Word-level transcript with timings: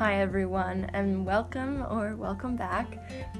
Hi, 0.00 0.14
everyone, 0.22 0.88
and 0.94 1.26
welcome 1.26 1.82
or 1.90 2.16
welcome 2.16 2.56
back 2.56 2.86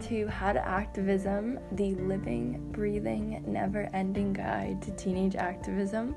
to 0.02 0.26
How 0.26 0.52
to 0.52 0.62
Activism, 0.62 1.58
the 1.73 1.94
living, 1.94 2.71
breathing, 2.71 3.42
never 3.46 3.89
ending 3.94 4.34
guide 4.34 4.83
to 4.83 4.91
teenage 4.91 5.36
activism. 5.36 6.15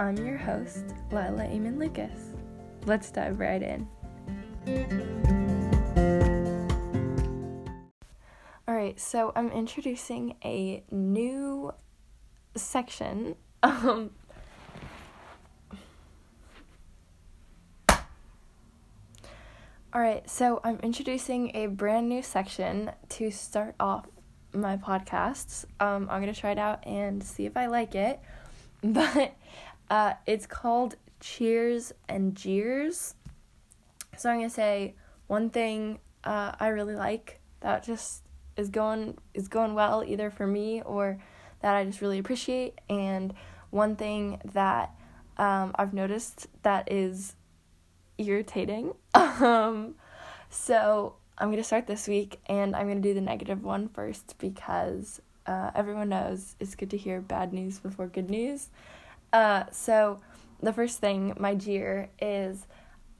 I'm 0.00 0.16
your 0.16 0.36
host, 0.36 0.86
Lila 1.12 1.44
Eamon 1.44 1.78
Lucas. 1.78 2.32
Let's 2.86 3.12
dive 3.12 3.38
right 3.38 3.62
in. 3.62 3.86
Alright, 8.68 8.98
so 8.98 9.30
I'm 9.36 9.52
introducing 9.52 10.34
a 10.44 10.82
new 10.90 11.72
section. 12.56 13.36
Um, 13.62 14.10
All 19.94 20.00
right, 20.00 20.28
so 20.28 20.60
I'm 20.64 20.80
introducing 20.82 21.54
a 21.54 21.68
brand 21.68 22.08
new 22.08 22.20
section 22.20 22.90
to 23.10 23.30
start 23.30 23.76
off 23.78 24.08
my 24.52 24.76
podcasts. 24.76 25.66
Um, 25.78 26.08
I'm 26.10 26.20
gonna 26.20 26.34
try 26.34 26.50
it 26.50 26.58
out 26.58 26.84
and 26.84 27.22
see 27.22 27.46
if 27.46 27.56
I 27.56 27.66
like 27.66 27.94
it, 27.94 28.18
but 28.82 29.36
uh, 29.88 30.14
it's 30.26 30.46
called 30.46 30.96
Cheers 31.20 31.92
and 32.08 32.34
Jeers. 32.34 33.14
So 34.16 34.30
I'm 34.30 34.38
gonna 34.38 34.50
say 34.50 34.96
one 35.28 35.48
thing 35.48 36.00
uh, 36.24 36.56
I 36.58 36.68
really 36.68 36.96
like 36.96 37.38
that 37.60 37.84
just 37.84 38.24
is 38.56 38.70
going 38.70 39.16
is 39.32 39.46
going 39.46 39.74
well 39.74 40.02
either 40.04 40.28
for 40.28 40.48
me 40.48 40.82
or 40.82 41.20
that 41.60 41.76
I 41.76 41.84
just 41.84 42.00
really 42.00 42.18
appreciate, 42.18 42.80
and 42.90 43.32
one 43.70 43.94
thing 43.94 44.40
that 44.54 44.90
um, 45.36 45.70
I've 45.76 45.94
noticed 45.94 46.48
that 46.64 46.90
is 46.90 47.36
irritating. 48.18 48.94
Um, 49.14 49.94
so 50.50 51.14
I'm 51.38 51.50
gonna 51.50 51.64
start 51.64 51.86
this 51.86 52.06
week, 52.08 52.40
and 52.46 52.74
I'm 52.76 52.88
gonna 52.88 53.00
do 53.00 53.14
the 53.14 53.20
negative 53.20 53.62
one 53.64 53.88
first 53.88 54.36
because 54.38 55.20
uh, 55.46 55.70
everyone 55.74 56.08
knows 56.08 56.56
it's 56.60 56.74
good 56.74 56.90
to 56.90 56.96
hear 56.96 57.20
bad 57.20 57.52
news 57.52 57.78
before 57.78 58.06
good 58.06 58.30
news. 58.30 58.68
Uh, 59.32 59.64
so 59.70 60.20
the 60.60 60.72
first 60.72 61.00
thing, 61.00 61.34
my 61.38 61.54
jeer, 61.54 62.08
is 62.20 62.66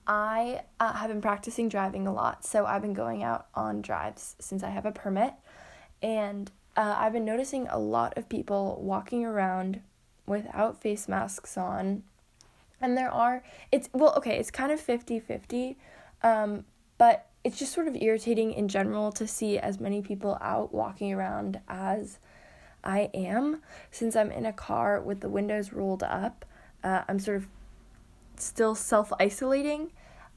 I 0.06 0.62
uh, 0.81 0.92
have 0.92 1.09
been 1.09 1.20
practicing 1.20 1.69
driving 1.69 2.06
a 2.06 2.12
lot. 2.12 2.45
So 2.45 2.67
I've 2.67 2.83
been 2.83 2.95
going 2.95 3.23
out 3.23 3.47
on 3.55 3.83
drives 3.83 4.36
since 4.39 4.62
I 4.62 4.70
have 4.70 4.86
a 4.86 4.92
permit, 4.92 5.34
and 6.03 6.51
uh, 6.77 6.97
I've 6.98 7.12
been 7.12 7.25
noticing 7.25 7.69
a 7.69 7.79
lot 7.79 8.17
of 8.17 8.29
people 8.29 8.81
walking 8.83 9.25
around 9.25 9.81
without 10.27 10.81
face 10.81 11.08
masks 11.08 11.56
on 11.56 12.03
and 12.80 12.97
there 12.97 13.11
are 13.11 13.42
it's 13.72 13.89
well 13.92 14.14
okay 14.17 14.39
it's 14.39 14.50
kind 14.50 14.72
of 14.72 14.80
50-50 14.80 15.77
um, 16.22 16.64
but 16.98 17.28
it's 17.42 17.58
just 17.58 17.72
sort 17.72 17.89
of 17.89 17.97
irritating 17.97 18.53
in 18.53 18.69
general 18.69 19.12
to 19.12 19.27
see 19.27 19.58
as 19.58 19.78
many 19.78 20.00
people 20.00 20.39
out 20.41 20.72
walking 20.72 21.12
around 21.12 21.61
as 21.69 22.19
i 22.83 23.11
am. 23.14 23.62
Since 23.91 24.17
i'm 24.17 24.30
in 24.30 24.47
a 24.47 24.52
car 24.52 25.00
with 25.00 25.20
the 25.20 25.28
windows 25.28 25.72
rolled 25.72 26.02
up 26.02 26.45
uh, 26.83 27.02
i'm 27.08 27.19
sort 27.19 27.39
of 27.39 27.48
still 28.36 28.75
self-isolating 28.75 29.92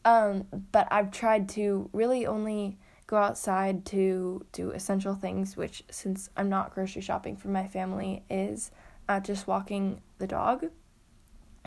um, 0.06 0.46
but 0.72 0.88
i've 0.92 1.12
tried 1.12 1.50
to 1.50 1.90
really 1.94 2.26
only 2.26 2.78
go 3.08 3.18
outside 3.18 3.86
to 3.86 4.46
do 4.52 4.72
essential 4.72 5.16
things 5.16 5.56
which 5.58 5.84
since 5.90 6.30
i'm 6.38 6.50
not 6.50 6.74
grocery 6.74 7.02
shopping 7.02 7.36
for 7.36 7.48
my 7.48 7.68
family 7.68 8.24
is 8.30 8.72
uh, 9.10 9.20
just 9.20 9.48
walking 9.48 10.02
the 10.20 10.28
dog 10.28 10.66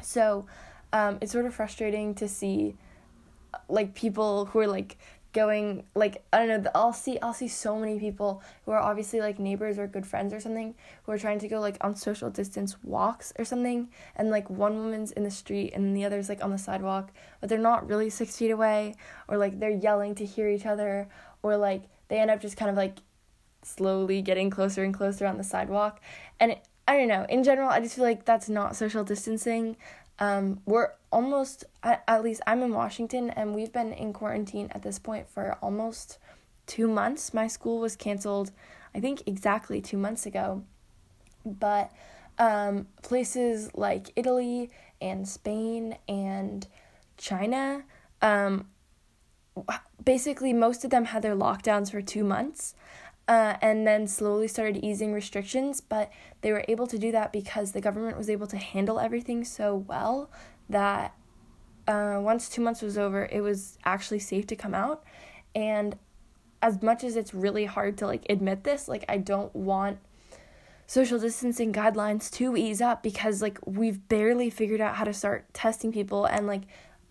so 0.03 0.47
um, 0.93 1.19
it's 1.21 1.33
sort 1.33 1.47
of 1.47 1.55
frustrating 1.55 2.15
to 2.17 2.29
see 2.29 2.77
like 3.69 3.95
people 3.95 4.47
who 4.47 4.59
are 4.61 4.67
like 4.67 4.97
going 5.33 5.85
like 5.95 6.25
I 6.33 6.45
don't 6.45 6.65
know 6.65 6.71
I'll 6.75 6.93
see 6.93 7.19
I'll 7.21 7.35
see 7.35 7.47
so 7.47 7.79
many 7.79 8.01
people 8.01 8.43
who 8.65 8.73
are 8.73 8.81
obviously 8.81 9.21
like 9.21 9.39
neighbors 9.39 9.79
or 9.79 9.87
good 9.87 10.05
friends 10.05 10.33
or 10.33 10.41
something 10.41 10.75
who 11.05 11.13
are 11.13 11.19
trying 11.19 11.39
to 11.41 11.49
go 11.49 11.61
like 11.61 11.77
on 11.83 11.95
social 11.95 12.31
distance 12.31 12.77
walks 12.83 13.33
or 13.39 13.45
something 13.45 13.91
and 14.17 14.31
like 14.31 14.51
one 14.51 14.77
woman's 14.77 15.13
in 15.13 15.23
the 15.23 15.31
street 15.31 15.73
and 15.73 15.97
the 15.97 16.05
other's 16.05 16.29
like 16.29 16.43
on 16.43 16.51
the 16.51 16.59
sidewalk 16.59 17.13
but 17.41 17.49
they're 17.49 17.59
not 17.59 17.89
really 17.89 18.11
six 18.11 18.37
feet 18.37 18.51
away 18.51 18.95
or 19.29 19.37
like 19.37 19.61
they're 19.61 19.71
yelling 19.71 20.17
to 20.17 20.25
hear 20.25 20.49
each 20.49 20.67
other 20.67 21.09
or 21.43 21.57
like 21.57 21.85
they 22.09 22.19
end 22.19 22.31
up 22.31 22.41
just 22.41 22.57
kind 22.57 22.71
of 22.71 22.77
like 22.77 22.99
slowly 23.63 24.23
getting 24.23 24.51
closer 24.51 24.83
and 24.83 24.95
closer 24.95 25.27
on 25.27 25.37
the 25.37 25.45
sidewalk 25.45 26.01
and 26.41 26.53
it, 26.53 26.65
I 26.91 26.97
don't 26.97 27.09
know 27.09 27.25
in 27.29 27.45
general 27.45 27.71
I 27.71 27.81
just 27.81 27.95
feel 27.95 28.05
like 28.05 28.25
that's 28.25 28.49
not 28.49 28.77
social 28.77 29.05
distancing 29.05 29.77
um, 30.21 30.61
we're 30.67 30.91
almost, 31.11 31.65
at, 31.83 32.23
least 32.23 32.43
I'm 32.47 32.63
in 32.63 32.73
Washington, 32.73 33.31
and 33.31 33.55
we've 33.55 33.73
been 33.73 33.93
in 33.93 34.13
quarantine 34.13 34.69
at 34.73 34.83
this 34.83 34.99
point 34.99 35.29
for 35.29 35.57
almost 35.63 36.19
two 36.67 36.87
months. 36.87 37.33
My 37.33 37.47
school 37.47 37.81
was 37.81 37.97
canceled, 37.97 38.53
I 38.95 39.01
think, 39.01 39.23
exactly 39.27 39.81
two 39.81 39.97
months 39.97 40.27
ago. 40.27 40.63
But 41.47 41.91
um, 42.39 42.87
places 43.03 43.71
like 43.75 44.13
Italy 44.15 44.71
and 45.01 45.27
Spain 45.27 45.97
and 46.07 46.67
China, 47.17 47.85
um, 48.21 48.67
basically, 50.05 50.53
most 50.53 50.85
of 50.85 50.91
them 50.91 51.07
had 51.07 51.23
their 51.23 51.35
lockdowns 51.35 51.91
for 51.91 52.03
two 52.03 52.25
months 52.25 52.75
uh, 53.31 53.57
and 53.63 53.87
then 53.87 54.09
slowly 54.09 54.49
started 54.49 54.85
easing 54.85 55.13
restrictions. 55.13 55.81
But 55.81 56.11
they 56.41 56.51
were 56.51 56.65
able 56.67 56.89
to 56.89 56.99
do 56.99 57.13
that 57.13 57.33
because 57.33 57.71
the 57.71 57.81
government 57.81 58.19
was 58.19 58.29
able 58.29 58.49
to 58.49 58.57
handle 58.59 58.99
everything 58.99 59.45
so 59.45 59.77
well 59.77 60.29
that 60.69 61.15
uh, 61.87 62.19
once 62.21 62.49
two 62.49 62.61
months 62.61 62.83
was 62.83 62.99
over, 62.99 63.29
it 63.31 63.41
was 63.41 63.79
actually 63.85 64.19
safe 64.19 64.49
to 64.49 64.57
come 64.57 64.75
out. 64.75 65.05
And 65.55 65.97
as 66.61 66.83
much 66.83 67.05
as 67.05 67.15
it's 67.15 67.33
really 67.33 67.67
hard 67.67 67.97
to 67.99 68.07
like 68.07 68.27
admit 68.29 68.65
this, 68.65 68.89
like 68.89 69.05
I 69.09 69.19
don't 69.19 69.55
want 69.55 69.99
social 70.89 71.21
distancing 71.21 71.73
guidelines 71.73 72.33
to 72.33 72.57
ease 72.57 72.81
up 72.81 73.01
because 73.01 73.41
like 73.41 73.61
we've 73.65 74.09
barely 74.09 74.51
figured 74.51 74.81
out 74.81 74.97
how 74.97 75.05
to 75.05 75.13
start 75.13 75.47
testing 75.55 75.93
people 75.93 76.25
and 76.25 76.49
like 76.49 76.63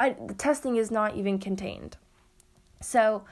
I, 0.01 0.17
the 0.27 0.33
testing 0.33 0.75
is 0.75 0.91
not 0.91 1.15
even 1.15 1.39
contained. 1.39 1.95
So, 2.81 3.23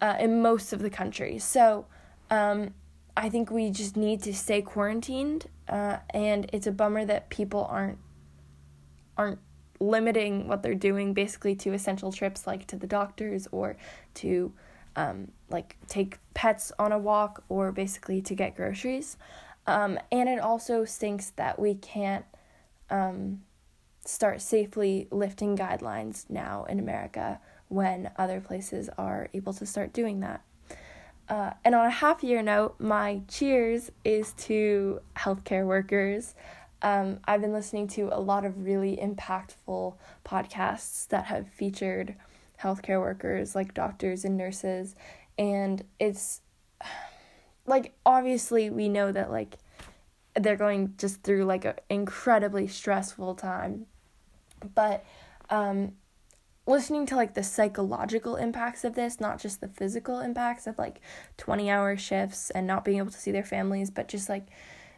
uh, 0.00 0.16
in 0.18 0.40
most 0.40 0.72
of 0.72 0.80
the 0.80 0.90
country. 0.90 1.38
So, 1.38 1.86
um, 2.30 2.74
I 3.16 3.28
think 3.28 3.50
we 3.50 3.70
just 3.70 3.96
need 3.96 4.22
to 4.22 4.34
stay 4.34 4.62
quarantined, 4.62 5.46
uh, 5.68 5.98
and 6.10 6.48
it's 6.52 6.66
a 6.66 6.72
bummer 6.72 7.04
that 7.04 7.28
people 7.28 7.66
aren't 7.70 7.98
aren't 9.16 9.40
limiting 9.80 10.46
what 10.46 10.62
they're 10.62 10.74
doing 10.74 11.12
basically 11.12 11.54
to 11.54 11.72
essential 11.72 12.12
trips 12.12 12.46
like 12.46 12.66
to 12.66 12.76
the 12.76 12.86
doctors 12.86 13.48
or 13.50 13.76
to 14.14 14.52
um, 14.96 15.28
like 15.48 15.76
take 15.88 16.18
pets 16.34 16.72
on 16.78 16.92
a 16.92 16.98
walk 16.98 17.42
or 17.48 17.72
basically 17.72 18.20
to 18.22 18.34
get 18.34 18.56
groceries. 18.56 19.16
Um, 19.66 19.98
and 20.10 20.28
it 20.28 20.40
also 20.40 20.84
stinks 20.84 21.30
that 21.36 21.58
we 21.58 21.74
can't 21.74 22.24
um, 22.88 23.42
start 24.04 24.40
safely 24.40 25.08
lifting 25.10 25.56
guidelines 25.56 26.28
now 26.28 26.64
in 26.64 26.78
America 26.78 27.40
when 27.68 28.10
other 28.16 28.40
places 28.40 28.90
are 28.98 29.28
able 29.32 29.52
to 29.54 29.66
start 29.66 29.92
doing 29.92 30.20
that. 30.20 30.42
Uh, 31.30 31.52
and 31.64 31.76
on 31.76 31.86
a 31.86 31.90
happier 31.90 32.42
note, 32.42 32.74
my 32.80 33.20
cheers 33.28 33.92
is 34.04 34.32
to 34.32 35.00
healthcare 35.16 35.64
workers. 35.64 36.34
Um, 36.82 37.20
I've 37.24 37.40
been 37.40 37.52
listening 37.52 37.86
to 37.88 38.08
a 38.12 38.18
lot 38.18 38.44
of 38.44 38.64
really 38.64 38.96
impactful 38.96 39.94
podcasts 40.26 41.06
that 41.08 41.26
have 41.26 41.48
featured 41.48 42.16
healthcare 42.60 42.98
workers 43.00 43.54
like 43.54 43.74
doctors 43.74 44.24
and 44.24 44.36
nurses. 44.36 44.96
And 45.38 45.84
it's 46.00 46.40
like, 47.64 47.94
obviously, 48.04 48.68
we 48.68 48.88
know 48.88 49.12
that 49.12 49.30
like 49.30 49.56
they're 50.34 50.56
going 50.56 50.94
just 50.98 51.22
through 51.22 51.44
like 51.44 51.64
an 51.64 51.74
incredibly 51.88 52.66
stressful 52.66 53.36
time. 53.36 53.86
But 54.74 55.04
um, 55.48 55.92
listening 56.70 57.06
to 57.06 57.16
like 57.16 57.34
the 57.34 57.42
psychological 57.42 58.36
impacts 58.36 58.84
of 58.84 58.94
this, 58.94 59.20
not 59.20 59.38
just 59.38 59.60
the 59.60 59.68
physical 59.68 60.20
impacts 60.20 60.66
of 60.66 60.78
like 60.78 61.00
20 61.36 61.70
hour 61.70 61.96
shifts 61.96 62.50
and 62.50 62.66
not 62.66 62.84
being 62.84 62.98
able 62.98 63.10
to 63.10 63.18
see 63.18 63.32
their 63.32 63.44
families, 63.44 63.90
but 63.90 64.08
just 64.08 64.28
like 64.28 64.46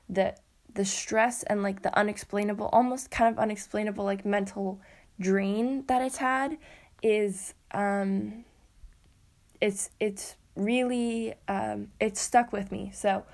the 0.09 0.35
the 0.75 0.85
stress 0.85 1.43
and 1.43 1.63
like 1.63 1.83
the 1.83 1.97
unexplainable, 1.99 2.71
almost 2.73 3.11
kind 3.11 3.33
of 3.33 3.39
unexplainable 3.39 4.05
like 4.05 4.25
mental 4.25 4.81
drain 5.21 5.85
that 5.87 6.01
it's 6.01 6.17
had 6.17 6.57
is 7.03 7.55
um 7.73 8.45
it's 9.61 9.91
it's 10.01 10.37
really 10.57 11.35
um 11.49 11.89
it's 12.01 12.21
stuck 12.21 12.53
with 12.53 12.73
me. 12.73 12.91
So 12.95 13.25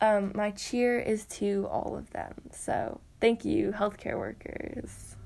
um 0.00 0.32
my 0.34 0.50
cheer 0.52 0.98
is 0.98 1.24
to 1.26 1.66
all 1.70 1.96
of 1.96 2.10
them. 2.10 2.34
So 2.52 3.00
thank 3.20 3.44
you 3.44 3.72
healthcare 3.72 4.16
workers. 4.16 5.16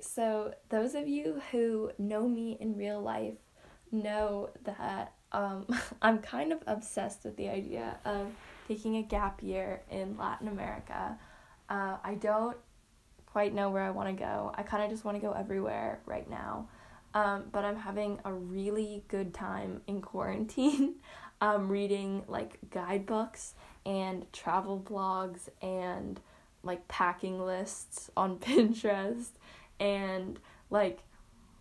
So 0.00 0.54
those 0.68 0.94
of 0.94 1.08
you 1.08 1.40
who 1.50 1.90
know 1.98 2.28
me 2.28 2.56
in 2.60 2.76
real 2.76 3.00
life 3.00 3.38
know 3.92 4.50
that 4.64 5.14
um, 5.32 5.66
I'm 6.02 6.18
kind 6.18 6.52
of 6.52 6.62
obsessed 6.66 7.24
with 7.24 7.36
the 7.36 7.48
idea 7.48 7.98
of 8.04 8.28
taking 8.68 8.96
a 8.96 9.02
gap 9.02 9.42
year 9.42 9.82
in 9.90 10.16
Latin 10.16 10.48
America. 10.48 11.18
Uh, 11.68 11.96
I 12.02 12.14
don't 12.14 12.56
quite 13.26 13.54
know 13.54 13.70
where 13.70 13.82
I 13.82 13.90
want 13.90 14.08
to 14.08 14.14
go. 14.14 14.52
I 14.54 14.62
kind 14.62 14.82
of 14.82 14.90
just 14.90 15.04
want 15.04 15.16
to 15.16 15.20
go 15.20 15.32
everywhere 15.32 16.00
right 16.06 16.28
now. 16.28 16.68
Um, 17.14 17.44
but 17.50 17.64
I'm 17.64 17.76
having 17.76 18.20
a 18.24 18.32
really 18.32 19.04
good 19.08 19.34
time 19.34 19.82
in 19.86 20.00
quarantine, 20.00 20.96
um, 21.40 21.68
reading 21.68 22.22
like 22.28 22.58
guidebooks 22.70 23.54
and 23.84 24.32
travel 24.32 24.80
blogs 24.80 25.48
and 25.60 26.20
like 26.62 26.86
packing 26.88 27.44
lists 27.44 28.10
on 28.16 28.38
Pinterest 28.38 29.30
and 29.80 30.38
like 30.70 31.00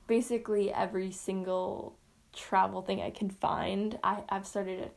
basically 0.07 0.71
every 0.71 1.12
single 1.12 1.98
travel 2.33 2.81
thing 2.81 3.01
I 3.01 3.10
can 3.10 3.30
find. 3.30 3.98
I, 4.04 4.24
I've 4.30 4.45
started 4.45 4.80
a 4.81 4.89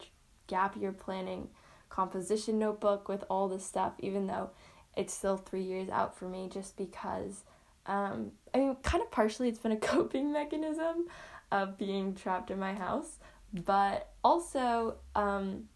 gap 0.47 0.77
year 0.77 0.93
planning 0.93 1.49
composition 1.89 2.59
notebook 2.59 3.09
with 3.09 3.25
all 3.31 3.49
this 3.49 3.65
stuff, 3.65 3.93
even 4.01 4.27
though 4.27 4.51
it's 4.97 5.15
still 5.15 5.37
three 5.37 5.63
years 5.63 5.89
out 5.89 6.17
for 6.17 6.29
me, 6.29 6.51
just 6.53 6.77
because, 6.77 7.45
um, 7.87 8.33
I 8.55 8.59
mean, 8.59 8.77
kind 8.83 9.03
of 9.03 9.11
partially 9.11 9.49
it's 9.49 9.59
been 9.59 9.73
a 9.73 9.77
coping 9.93 10.33
mechanism 10.33 11.07
of 11.51 11.79
being 11.79 12.15
trapped 12.15 12.51
in 12.51 12.59
my 12.59 12.75
house, 12.75 13.19
but 13.53 14.11
also, 14.25 14.97
um, 15.15 15.69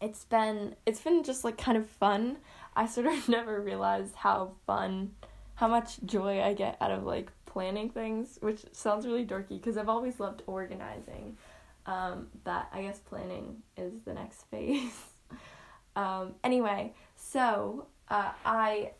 it's 0.00 0.24
been 0.24 0.76
it's 0.86 1.00
been 1.00 1.24
just 1.24 1.44
like 1.44 1.58
kind 1.58 1.76
of 1.76 1.86
fun. 1.86 2.38
I 2.76 2.86
sort 2.86 3.06
of 3.06 3.28
never 3.28 3.60
realized 3.60 4.14
how 4.14 4.52
fun, 4.66 5.12
how 5.58 5.66
much 5.66 5.98
joy 6.04 6.40
I 6.40 6.54
get 6.54 6.76
out 6.80 6.92
of 6.92 7.02
like 7.02 7.32
planning 7.46 7.90
things, 7.90 8.38
which 8.40 8.64
sounds 8.70 9.04
really 9.04 9.26
dorky 9.26 9.58
because 9.58 9.76
I've 9.76 9.88
always 9.88 10.20
loved 10.20 10.42
organizing. 10.46 11.36
Um, 11.84 12.28
but 12.44 12.68
I 12.72 12.82
guess 12.82 13.00
planning 13.00 13.56
is 13.76 13.92
the 14.04 14.14
next 14.14 14.42
phase. 14.52 15.00
um, 15.96 16.36
anyway, 16.44 16.94
so 17.16 17.86
uh, 18.08 18.30
I 18.44 18.92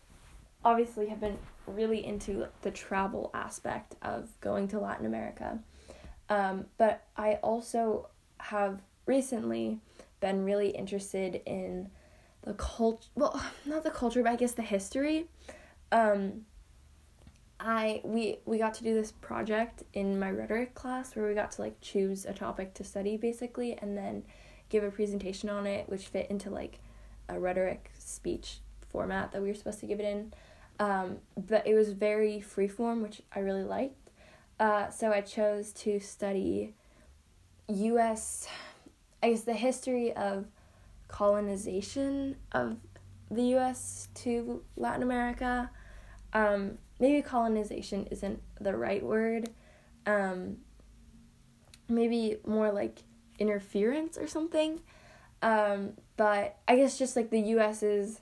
obviously 0.65 1.07
have 1.11 1.21
been 1.21 1.39
really 1.69 2.05
into 2.05 2.49
the 2.63 2.73
travel 2.73 3.31
aspect 3.35 3.95
of 4.03 4.29
going 4.41 4.67
to 4.69 4.81
Latin 4.81 5.07
America. 5.07 5.61
Um, 6.29 6.67
but 6.77 7.05
I 7.17 7.35
also 7.35 8.09
have 8.39 8.83
recently 9.07 9.79
been 10.19 10.45
really 10.45 10.71
interested 10.71 11.41
in 11.47 11.89
the 12.43 12.55
culture 12.55 13.09
well 13.15 13.41
not 13.65 13.85
the 13.85 13.91
culture 13.91 14.23
but 14.23 14.33
i 14.33 14.37
guess 14.37 14.53
the 14.53 14.63
history 14.63 15.27
um 15.93 16.45
i 17.61 18.01
we 18.05 18.39
we 18.45 18.59
got 18.59 18.75
to 18.75 18.85
do 18.85 18.95
this 18.95 19.13
project 19.13 19.83
in 19.93 20.19
my 20.19 20.31
rhetoric 20.31 20.75
class 20.75 21.15
where 21.15 21.27
we 21.27 21.35
got 21.35 21.51
to 21.51 21.61
like 21.61 21.81
choose 21.81 22.25
a 22.25 22.33
topic 22.33 22.75
to 22.75 22.85
study 22.85 23.17
basically 23.17 23.77
and 23.79 23.97
then 23.97 24.23
give 24.69 24.85
a 24.85 24.91
presentation 24.91 25.49
on 25.49 25.67
it 25.67 25.89
which 25.89 26.07
fit 26.07 26.31
into 26.31 26.51
like 26.51 26.79
a 27.29 27.39
rhetoric 27.39 27.91
speech 27.99 28.61
format 28.91 29.33
that 29.33 29.43
we 29.43 29.49
were 29.49 29.55
supposed 29.55 29.81
to 29.81 29.87
give 29.87 30.01
it 30.01 30.05
in 30.05 30.33
um 30.79 31.19
but 31.37 31.67
it 31.67 31.75
was 31.75 31.93
very 31.93 32.41
freeform 32.41 33.03
which 33.03 33.23
i 33.35 33.41
really 33.41 33.65
liked 33.65 34.11
uh 34.61 34.89
so 34.89 35.11
i 35.11 35.21
chose 35.21 35.73
to 35.73 35.99
study 35.99 36.75
us 37.69 38.49
i 39.23 39.31
guess 39.31 39.43
the 39.43 39.53
history 39.53 40.13
of 40.15 40.47
colonization 41.09 42.37
of 42.53 42.77
the 43.31 43.57
US 43.57 44.09
to 44.15 44.63
Latin 44.77 45.03
America. 45.03 45.71
Um, 46.33 46.79
maybe 46.99 47.23
colonization 47.23 48.07
isn't 48.11 48.43
the 48.61 48.77
right 48.77 49.03
word. 49.03 49.51
Um, 50.07 50.59
maybe 51.89 52.37
more 52.47 52.71
like 52.71 53.03
interference 53.39 54.19
or 54.19 54.27
something. 54.27 54.81
Um, 55.43 55.93
but 56.17 56.59
I 56.67 56.77
guess 56.77 56.99
just 56.99 57.17
like 57.17 57.31
the 57.31 57.41
US's 57.41 58.21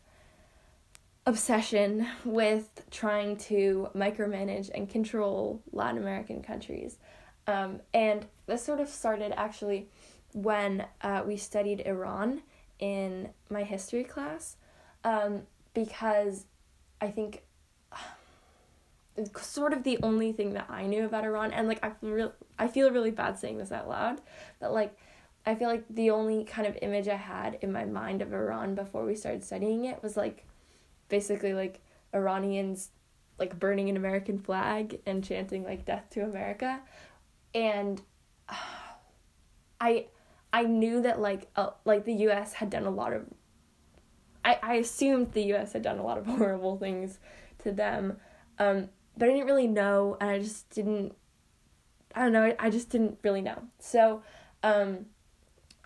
obsession 1.24 2.06
with 2.24 2.84
trying 2.90 3.36
to 3.36 3.88
micromanage 3.94 4.70
and 4.74 4.88
control 4.88 5.62
Latin 5.72 5.98
American 5.98 6.42
countries. 6.42 6.98
Um, 7.46 7.80
and 7.94 8.26
this 8.46 8.64
sort 8.64 8.80
of 8.80 8.88
started 8.88 9.32
actually 9.36 9.88
when 10.32 10.86
uh, 11.02 11.22
we 11.26 11.36
studied 11.36 11.80
Iran 11.80 12.42
in 12.78 13.30
my 13.48 13.64
history 13.64 14.04
class 14.04 14.56
um, 15.04 15.42
because 15.74 16.44
I 17.00 17.08
think 17.08 17.42
sort 19.40 19.72
of 19.72 19.82
the 19.82 19.98
only 20.02 20.32
thing 20.32 20.52
that 20.54 20.66
I 20.68 20.86
knew 20.86 21.04
about 21.04 21.24
Iran 21.24 21.52
and 21.52 21.68
like 21.68 21.84
I 21.84 21.90
feel 21.90 22.10
real 22.10 22.32
I 22.58 22.68
feel 22.68 22.90
really 22.90 23.10
bad 23.10 23.38
saying 23.38 23.58
this 23.58 23.72
out 23.72 23.88
loud 23.88 24.20
but 24.60 24.72
like 24.72 24.96
I 25.44 25.54
feel 25.54 25.68
like 25.68 25.84
the 25.88 26.10
only 26.10 26.44
kind 26.44 26.66
of 26.66 26.76
image 26.82 27.08
I 27.08 27.16
had 27.16 27.58
in 27.62 27.72
my 27.72 27.84
mind 27.84 28.20
of 28.20 28.32
Iran 28.32 28.74
before 28.74 29.04
we 29.04 29.14
started 29.14 29.44
studying 29.44 29.84
it 29.84 30.02
was 30.02 30.16
like 30.16 30.44
basically 31.08 31.54
like 31.54 31.80
Iranians 32.14 32.90
like 33.38 33.58
burning 33.58 33.88
an 33.88 33.96
American 33.96 34.38
flag 34.38 35.00
and 35.06 35.24
chanting 35.24 35.64
like 35.64 35.84
death 35.84 36.06
to 36.10 36.24
America 36.24 36.80
and 37.54 38.02
I 39.80 40.06
I 40.52 40.62
knew 40.62 41.02
that 41.02 41.20
like 41.20 41.48
uh, 41.56 41.70
like 41.84 42.04
the 42.04 42.14
U.S. 42.14 42.54
had 42.54 42.70
done 42.70 42.86
a 42.86 42.90
lot 42.90 43.12
of. 43.12 43.26
I 44.44 44.58
I 44.62 44.74
assumed 44.76 45.32
the 45.32 45.42
U.S. 45.52 45.72
had 45.72 45.82
done 45.82 45.98
a 45.98 46.02
lot 46.02 46.18
of 46.18 46.26
horrible 46.38 46.78
things 46.78 47.18
to 47.58 47.72
them, 47.72 48.16
um, 48.58 48.88
but 49.16 49.28
I 49.28 49.32
didn't 49.32 49.46
really 49.46 49.66
know, 49.66 50.16
and 50.20 50.30
I 50.30 50.38
just 50.38 50.70
didn't. 50.70 51.14
I 52.14 52.20
don't 52.20 52.32
know. 52.32 52.54
I 52.58 52.70
just 52.70 52.90
didn't 52.90 53.18
really 53.22 53.42
know. 53.42 53.62
So, 53.78 54.22
um, 54.62 55.06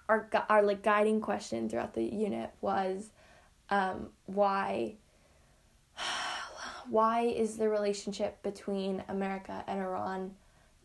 our 0.09 0.29
our 0.49 0.63
like 0.63 0.83
guiding 0.83 1.21
question 1.21 1.69
throughout 1.69 1.95
the 1.95 2.05
unit 2.05 2.51
was, 2.61 3.11
um, 3.69 4.09
why. 4.27 4.97
Why 6.89 7.21
is 7.21 7.57
the 7.57 7.69
relationship 7.69 8.43
between 8.43 9.05
America 9.07 9.63
and 9.69 9.79
Iran 9.79 10.33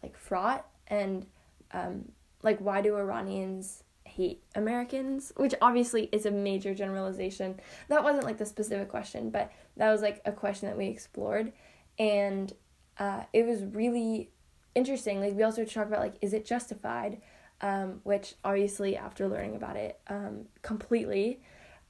like 0.03 0.15
fraught 0.17 0.67
and 0.87 1.25
um, 1.71 2.11
like 2.43 2.59
why 2.59 2.81
do 2.81 2.95
Iranians 2.95 3.83
hate 4.03 4.43
Americans? 4.55 5.33
Which 5.35 5.55
obviously 5.61 6.09
is 6.11 6.25
a 6.25 6.31
major 6.31 6.73
generalization. 6.75 7.59
That 7.89 8.03
wasn't 8.03 8.25
like 8.25 8.37
the 8.37 8.45
specific 8.45 8.87
question, 8.87 9.31
but 9.31 9.51
that 9.77 9.91
was 9.91 10.01
like 10.01 10.21
a 10.25 10.31
question 10.31 10.69
that 10.69 10.77
we 10.77 10.87
explored, 10.87 11.51
and 11.97 12.53
uh, 12.97 13.23
it 13.33 13.45
was 13.45 13.63
really 13.63 14.29
interesting. 14.73 15.19
Like 15.19 15.33
we 15.33 15.43
also 15.43 15.65
talked 15.65 15.87
about 15.87 16.01
like 16.01 16.15
is 16.21 16.33
it 16.33 16.45
justified, 16.45 17.21
um, 17.61 18.01
which 18.03 18.35
obviously 18.43 18.97
after 18.97 19.27
learning 19.27 19.55
about 19.55 19.75
it 19.75 19.99
um, 20.07 20.45
completely. 20.61 21.41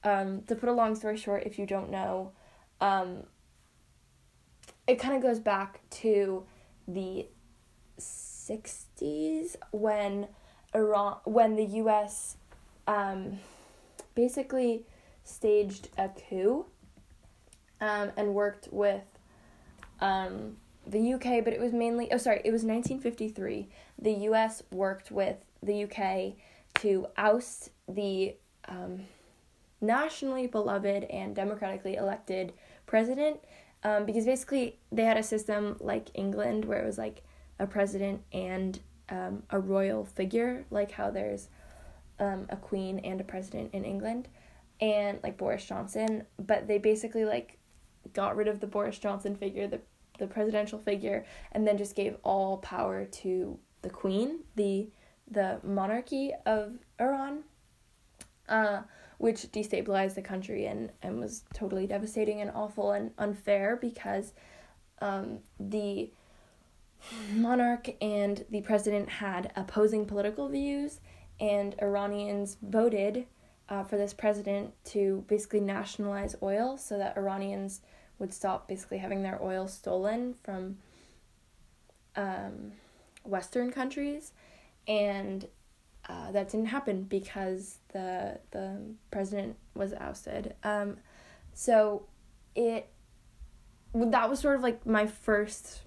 Um, 0.04 0.42
to 0.42 0.54
put 0.54 0.68
a 0.68 0.72
long 0.72 0.94
story 0.94 1.16
short, 1.16 1.42
if 1.46 1.58
you 1.58 1.66
don't 1.66 1.90
know, 1.90 2.30
um, 2.80 3.24
it 4.86 5.00
kind 5.00 5.16
of 5.16 5.22
goes 5.22 5.40
back 5.40 5.80
to 5.90 6.44
the 6.86 7.26
60s 7.98 9.56
when 9.72 10.28
Iran 10.74 11.16
when 11.24 11.56
the 11.56 11.64
U.S. 11.64 12.36
Um, 12.86 13.38
basically 14.14 14.86
staged 15.24 15.88
a 15.98 16.08
coup 16.08 16.66
um, 17.80 18.12
and 18.16 18.34
worked 18.34 18.68
with 18.70 19.02
um, 20.00 20.56
the 20.86 21.14
UK, 21.14 21.44
but 21.44 21.52
it 21.52 21.60
was 21.60 21.72
mainly 21.72 22.12
oh 22.12 22.18
sorry, 22.18 22.40
it 22.44 22.52
was 22.52 22.62
1953. 22.62 23.68
The 23.98 24.12
U.S. 24.12 24.62
worked 24.70 25.10
with 25.10 25.36
the 25.62 25.84
UK 25.84 26.34
to 26.82 27.06
oust 27.16 27.70
the 27.88 28.36
um, 28.68 29.00
nationally 29.80 30.46
beloved 30.46 31.04
and 31.04 31.34
democratically 31.34 31.96
elected 31.96 32.52
president 32.86 33.40
um, 33.82 34.04
because 34.04 34.24
basically 34.24 34.78
they 34.90 35.04
had 35.04 35.16
a 35.16 35.22
system 35.22 35.76
like 35.80 36.08
England 36.14 36.64
where 36.64 36.82
it 36.82 36.86
was 36.86 36.98
like 36.98 37.22
a 37.58 37.66
president 37.66 38.22
and 38.32 38.80
um, 39.08 39.42
a 39.50 39.60
royal 39.60 40.04
figure, 40.04 40.64
like 40.70 40.90
how 40.90 41.10
there's 41.10 41.48
um, 42.18 42.46
a 42.48 42.56
queen 42.56 42.98
and 43.00 43.20
a 43.20 43.24
president 43.24 43.72
in 43.72 43.84
England, 43.84 44.28
and 44.80 45.20
like 45.22 45.36
Boris 45.36 45.64
Johnson, 45.64 46.24
but 46.38 46.66
they 46.66 46.78
basically 46.78 47.24
like 47.24 47.58
got 48.12 48.36
rid 48.36 48.48
of 48.48 48.60
the 48.60 48.66
Boris 48.66 48.98
Johnson 48.98 49.34
figure, 49.34 49.66
the 49.66 49.80
the 50.18 50.26
presidential 50.26 50.78
figure, 50.78 51.24
and 51.52 51.66
then 51.66 51.76
just 51.76 51.94
gave 51.94 52.16
all 52.22 52.58
power 52.58 53.04
to 53.04 53.58
the 53.82 53.90
queen, 53.90 54.40
the 54.54 54.88
the 55.30 55.60
monarchy 55.62 56.32
of 56.44 56.78
Iran, 57.00 57.42
uh, 58.48 58.82
which 59.18 59.42
destabilized 59.52 60.14
the 60.14 60.22
country 60.22 60.66
and, 60.66 60.92
and 61.02 61.18
was 61.18 61.42
totally 61.52 61.86
devastating 61.86 62.40
and 62.40 62.50
awful 62.54 62.92
and 62.92 63.10
unfair 63.18 63.76
because 63.76 64.32
um, 65.00 65.40
the 65.58 66.10
monarch 67.32 67.88
and 68.00 68.44
the 68.50 68.60
president 68.60 69.08
had 69.08 69.52
opposing 69.56 70.06
political 70.06 70.48
views, 70.48 71.00
and 71.40 71.74
Iranians 71.82 72.56
voted 72.62 73.26
uh, 73.68 73.82
for 73.84 73.96
this 73.96 74.14
president 74.14 74.72
to 74.84 75.24
basically 75.28 75.60
nationalize 75.60 76.36
oil 76.42 76.76
so 76.76 76.98
that 76.98 77.16
Iranians 77.16 77.80
would 78.18 78.32
stop 78.32 78.68
basically 78.68 78.98
having 78.98 79.22
their 79.22 79.42
oil 79.42 79.66
stolen 79.68 80.34
from 80.42 80.78
um, 82.14 82.72
Western 83.24 83.70
countries. 83.70 84.32
And 84.88 85.46
uh, 86.08 86.30
that 86.32 86.48
didn't 86.48 86.66
happen 86.66 87.02
because 87.02 87.78
the 87.92 88.38
the 88.52 88.80
president 89.10 89.56
was 89.74 89.92
ousted. 89.94 90.54
Um, 90.62 90.98
so 91.52 92.06
it 92.54 92.88
that 93.94 94.30
was 94.30 94.38
sort 94.38 94.56
of 94.56 94.62
like 94.62 94.86
my 94.86 95.06
first 95.06 95.80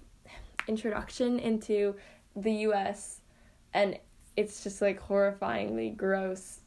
introduction 0.68 1.38
into 1.38 1.94
the 2.36 2.52
U.S. 2.52 3.20
and 3.72 3.98
it's 4.36 4.62
just 4.62 4.82
like 4.82 5.00
horrifyingly 5.00 5.96
gross 5.96 6.60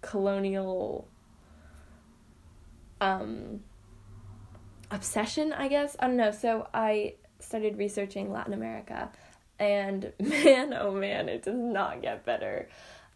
colonial 0.00 1.08
um 3.00 3.60
obsession, 4.90 5.52
I 5.52 5.68
guess. 5.68 5.96
I 5.98 6.06
don't 6.06 6.16
know. 6.16 6.30
So 6.30 6.68
I 6.72 7.14
started 7.40 7.78
researching 7.78 8.32
Latin 8.32 8.54
America 8.54 9.10
and 9.58 10.12
man, 10.20 10.74
oh 10.74 10.92
man, 10.92 11.28
it 11.28 11.42
does 11.42 11.58
not 11.58 12.02
get 12.02 12.24
better. 12.24 12.68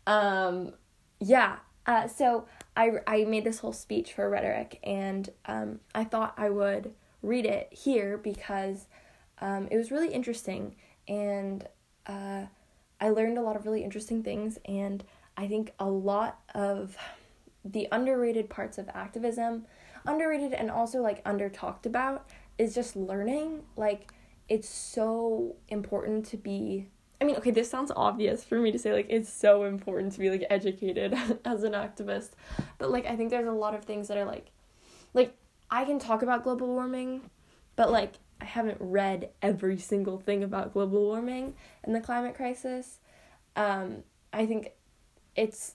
Um 0.06 0.72
yeah. 1.20 1.56
Uh 1.86 2.08
so 2.08 2.46
I 2.76 2.92
I 3.06 3.24
made 3.24 3.44
this 3.44 3.58
whole 3.58 3.72
speech 3.72 4.12
for 4.12 4.28
rhetoric 4.28 4.78
and 4.82 5.30
um 5.46 5.80
I 5.94 6.04
thought 6.04 6.34
I 6.36 6.50
would 6.50 6.92
read 7.22 7.46
it 7.46 7.68
here 7.72 8.18
because 8.18 8.86
um 9.40 9.68
it 9.70 9.76
was 9.76 9.90
really 9.90 10.12
interesting 10.12 10.76
and 11.08 11.66
uh 12.06 12.46
I 13.00 13.10
learned 13.10 13.36
a 13.36 13.42
lot 13.42 13.56
of 13.56 13.66
really 13.66 13.82
interesting 13.82 14.22
things 14.22 14.58
and 14.64 15.02
I 15.36 15.46
think 15.46 15.72
a 15.78 15.88
lot 15.88 16.40
of 16.54 16.96
the 17.64 17.88
underrated 17.92 18.50
parts 18.50 18.78
of 18.78 18.88
activism 18.92 19.66
underrated 20.06 20.52
and 20.52 20.70
also 20.70 21.00
like 21.00 21.22
under 21.24 21.48
talked 21.48 21.86
about 21.86 22.28
is 22.58 22.74
just 22.74 22.96
learning 22.96 23.62
like 23.76 24.12
it's 24.48 24.68
so 24.68 25.54
important 25.68 26.26
to 26.26 26.36
be 26.36 26.88
I 27.20 27.24
mean, 27.24 27.36
okay, 27.36 27.52
this 27.52 27.70
sounds 27.70 27.92
obvious 27.94 28.42
for 28.42 28.58
me 28.58 28.72
to 28.72 28.78
say 28.80 28.92
like 28.92 29.06
it's 29.08 29.32
so 29.32 29.62
important 29.62 30.12
to 30.14 30.18
be 30.18 30.28
like 30.28 30.44
educated 30.50 31.14
as 31.44 31.62
an 31.62 31.72
activist. 31.72 32.30
But 32.78 32.90
like 32.90 33.06
I 33.06 33.14
think 33.14 33.30
there's 33.30 33.46
a 33.46 33.52
lot 33.52 33.76
of 33.76 33.84
things 33.84 34.08
that 34.08 34.18
are 34.18 34.24
like 34.24 34.50
like 35.14 35.36
I 35.70 35.84
can 35.84 36.00
talk 36.00 36.22
about 36.22 36.42
global 36.42 36.66
warming, 36.66 37.22
but 37.76 37.92
like 37.92 38.14
I 38.40 38.44
haven't 38.44 38.78
read 38.80 39.30
every 39.40 39.78
single 39.78 40.18
thing 40.18 40.42
about 40.42 40.72
global 40.72 41.00
warming 41.04 41.54
and 41.84 41.94
the 41.94 42.00
climate 42.00 42.34
crisis. 42.34 42.98
Um 43.54 44.02
I 44.32 44.44
think 44.44 44.72
it's 45.36 45.74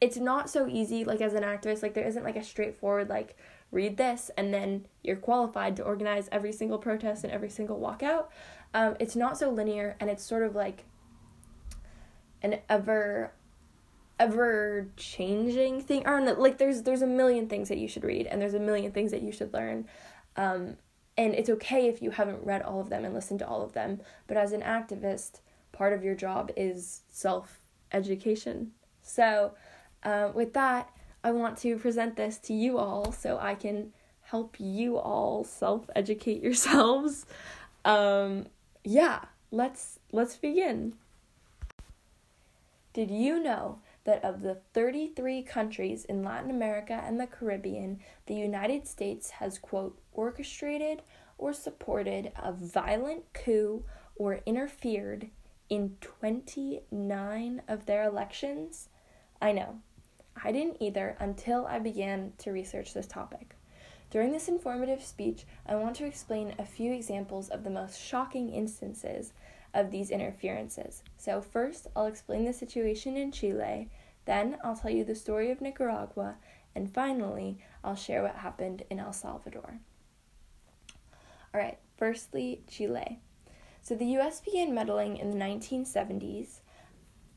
it's 0.00 0.16
not 0.16 0.48
so 0.48 0.68
easy 0.68 1.04
like 1.04 1.20
as 1.20 1.34
an 1.34 1.42
activist 1.42 1.82
like 1.82 1.94
there 1.94 2.06
isn't 2.06 2.22
like 2.24 2.36
a 2.36 2.44
straightforward 2.44 3.08
like 3.08 3.36
read 3.70 3.96
this 3.96 4.30
and 4.36 4.52
then 4.52 4.86
you're 5.02 5.16
qualified 5.16 5.76
to 5.76 5.82
organize 5.82 6.28
every 6.32 6.52
single 6.52 6.78
protest 6.78 7.24
and 7.24 7.32
every 7.32 7.50
single 7.50 7.78
walkout. 7.78 8.26
Um, 8.74 8.96
it's 8.98 9.16
not 9.16 9.38
so 9.38 9.50
linear 9.50 9.96
and 10.00 10.08
it's 10.08 10.22
sort 10.22 10.42
of 10.42 10.54
like 10.54 10.84
an 12.42 12.60
ever 12.68 13.32
ever 14.18 14.88
changing 14.96 15.80
thing. 15.80 16.06
Or 16.06 16.20
like 16.34 16.58
there's 16.58 16.82
there's 16.82 17.02
a 17.02 17.06
million 17.06 17.48
things 17.48 17.68
that 17.68 17.78
you 17.78 17.88
should 17.88 18.04
read 18.04 18.26
and 18.26 18.40
there's 18.40 18.54
a 18.54 18.60
million 18.60 18.92
things 18.92 19.10
that 19.10 19.22
you 19.22 19.32
should 19.32 19.52
learn. 19.52 19.86
Um, 20.36 20.76
and 21.16 21.34
it's 21.34 21.50
okay 21.50 21.88
if 21.88 22.00
you 22.00 22.12
haven't 22.12 22.44
read 22.44 22.62
all 22.62 22.80
of 22.80 22.90
them 22.90 23.04
and 23.04 23.12
listened 23.12 23.40
to 23.40 23.46
all 23.46 23.60
of 23.60 23.72
them 23.72 24.00
but 24.28 24.36
as 24.36 24.52
an 24.52 24.62
activist 24.62 25.40
part 25.72 25.92
of 25.92 26.04
your 26.04 26.14
job 26.14 26.52
is 26.56 27.00
self 27.10 27.57
education 27.92 28.72
so 29.08 29.54
uh, 30.02 30.30
with 30.34 30.52
that, 30.52 30.90
I 31.24 31.30
want 31.32 31.58
to 31.58 31.76
present 31.78 32.16
this 32.16 32.38
to 32.40 32.52
you 32.52 32.78
all 32.78 33.10
so 33.12 33.38
I 33.40 33.54
can 33.54 33.92
help 34.20 34.56
you 34.58 34.98
all 34.98 35.44
self 35.44 35.88
educate 35.96 36.42
yourselves. 36.42 37.26
Um, 37.84 38.46
yeah, 38.84 39.24
let's 39.50 39.98
let's 40.12 40.36
begin. 40.36 40.94
Did 42.92 43.10
you 43.10 43.42
know 43.42 43.78
that 44.04 44.24
of 44.24 44.42
the 44.42 44.58
33 44.72 45.42
countries 45.42 46.04
in 46.04 46.22
Latin 46.22 46.50
America 46.50 47.00
and 47.04 47.20
the 47.20 47.26
Caribbean, 47.26 48.00
the 48.26 48.34
United 48.34 48.86
States 48.86 49.30
has 49.30 49.58
quote 49.58 49.98
orchestrated 50.12 51.02
or 51.36 51.52
supported 51.52 52.32
a 52.36 52.52
violent 52.52 53.24
coup 53.32 53.84
or 54.16 54.40
interfered 54.46 55.30
in 55.68 55.96
29 56.00 57.62
of 57.68 57.86
their 57.86 58.04
elections? 58.04 58.88
I 59.40 59.52
know, 59.52 59.80
I 60.42 60.52
didn't 60.52 60.78
either 60.80 61.16
until 61.18 61.66
I 61.66 61.78
began 61.78 62.32
to 62.38 62.52
research 62.52 62.94
this 62.94 63.06
topic. 63.06 63.54
During 64.10 64.32
this 64.32 64.48
informative 64.48 65.02
speech, 65.02 65.44
I 65.66 65.74
want 65.74 65.96
to 65.96 66.06
explain 66.06 66.54
a 66.58 66.64
few 66.64 66.92
examples 66.92 67.50
of 67.50 67.62
the 67.62 67.70
most 67.70 68.00
shocking 68.00 68.50
instances 68.50 69.32
of 69.74 69.90
these 69.90 70.10
interferences. 70.10 71.02
So, 71.18 71.42
first, 71.42 71.88
I'll 71.94 72.06
explain 72.06 72.46
the 72.46 72.52
situation 72.54 73.16
in 73.16 73.32
Chile, 73.32 73.90
then, 74.28 74.58
I'll 74.62 74.76
tell 74.76 74.90
you 74.90 75.04
the 75.04 75.14
story 75.14 75.50
of 75.50 75.62
Nicaragua, 75.62 76.36
and 76.74 76.92
finally, 76.92 77.58
I'll 77.82 77.94
share 77.94 78.22
what 78.22 78.36
happened 78.36 78.82
in 78.90 79.00
El 79.00 79.14
Salvador. 79.14 79.80
All 81.54 81.58
right, 81.58 81.78
firstly, 81.96 82.60
Chile. 82.68 83.20
So, 83.82 83.94
the 83.94 84.06
US 84.18 84.40
began 84.40 84.74
meddling 84.74 85.16
in 85.16 85.30
the 85.30 85.36
1970s. 85.36 86.60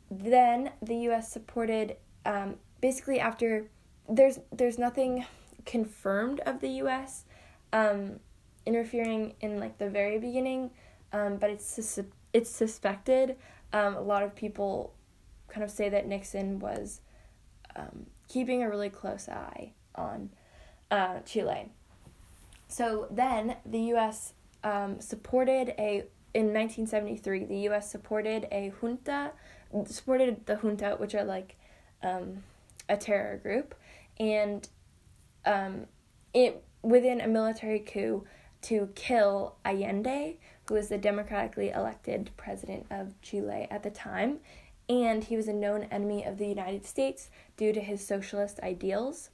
Then, 0.09 0.71
the 0.81 0.95
US 1.07 1.31
supported 1.31 1.97
um, 2.25 2.55
basically 2.81 3.19
after 3.19 3.67
there's 4.09 4.39
there's 4.51 4.77
nothing 4.77 5.25
confirmed 5.65 6.41
of 6.41 6.59
the 6.59 6.69
U.S. 6.69 7.25
Um, 7.71 8.19
interfering 8.65 9.35
in 9.41 9.59
like 9.59 9.77
the 9.77 9.89
very 9.89 10.19
beginning, 10.19 10.71
um, 11.13 11.37
but 11.37 11.49
it's 11.49 11.65
sus- 11.65 12.05
it's 12.33 12.49
suspected. 12.49 13.37
Um, 13.73 13.95
a 13.95 14.01
lot 14.01 14.23
of 14.23 14.35
people 14.35 14.93
kind 15.47 15.63
of 15.63 15.71
say 15.71 15.89
that 15.89 16.07
Nixon 16.07 16.59
was 16.59 17.01
um, 17.75 18.07
keeping 18.27 18.63
a 18.63 18.69
really 18.69 18.89
close 18.89 19.29
eye 19.29 19.71
on 19.95 20.29
uh, 20.89 21.19
Chile. 21.19 21.69
So 22.67 23.07
then 23.11 23.57
the 23.65 23.79
U.S. 23.95 24.33
Um, 24.63 24.99
supported 24.99 25.73
a 25.79 26.03
in 26.33 26.53
1973. 26.53 27.45
The 27.45 27.57
U.S. 27.59 27.91
supported 27.91 28.47
a 28.51 28.71
junta, 28.81 29.31
supported 29.85 30.45
the 30.45 30.57
junta, 30.57 30.95
which 30.97 31.15
are 31.15 31.23
like 31.23 31.55
um, 32.03 32.43
a 32.89 32.97
terror 32.97 33.37
group, 33.37 33.75
and 34.19 34.67
um, 35.45 35.85
it 36.33 36.63
within 36.81 37.21
a 37.21 37.27
military 37.27 37.79
coup 37.79 38.25
to 38.61 38.89
kill 38.95 39.55
Allende, 39.65 40.37
who 40.67 40.75
was 40.75 40.89
the 40.89 40.97
democratically 40.97 41.69
elected 41.69 42.31
president 42.37 42.85
of 42.89 43.19
Chile 43.21 43.67
at 43.69 43.83
the 43.83 43.89
time, 43.89 44.39
and 44.87 45.23
he 45.23 45.35
was 45.35 45.47
a 45.47 45.53
known 45.53 45.83
enemy 45.83 46.23
of 46.23 46.37
the 46.37 46.47
United 46.47 46.85
States 46.85 47.29
due 47.57 47.73
to 47.73 47.81
his 47.81 48.05
socialist 48.05 48.59
ideals. 48.61 49.29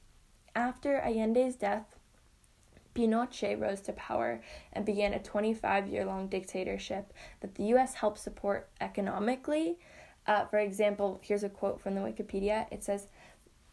After 0.55 0.99
Allende's 0.99 1.55
death, 1.55 1.96
Pinochet 2.97 3.59
rose 3.59 3.81
to 3.81 3.93
power 3.93 4.41
and 4.73 4.85
began 4.85 5.13
a 5.13 5.19
25 5.19 5.87
year 5.87 6.03
long 6.03 6.27
dictatorship 6.27 7.13
that 7.41 7.55
the 7.55 7.65
US 7.65 7.93
helped 7.93 8.17
support 8.17 8.69
economically. 8.81 9.77
Uh, 10.25 10.45
for 10.45 10.57
example, 10.59 11.19
here's 11.23 11.43
a 11.43 11.49
quote 11.49 11.79
from 11.79 11.93
the 11.93 12.01
Wikipedia. 12.01 12.65
It 12.71 12.83
says, 12.83 13.07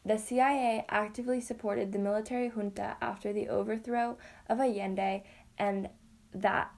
the 0.04 0.18
CIA 0.18 0.84
actively 0.90 1.40
supported 1.40 1.92
the 1.92 1.98
military 1.98 2.50
junta 2.50 2.96
after 3.00 3.32
the 3.32 3.48
overthrow 3.48 4.18
of 4.48 4.60
Allende 4.60 5.24
and 5.58 5.88
that 6.34 6.70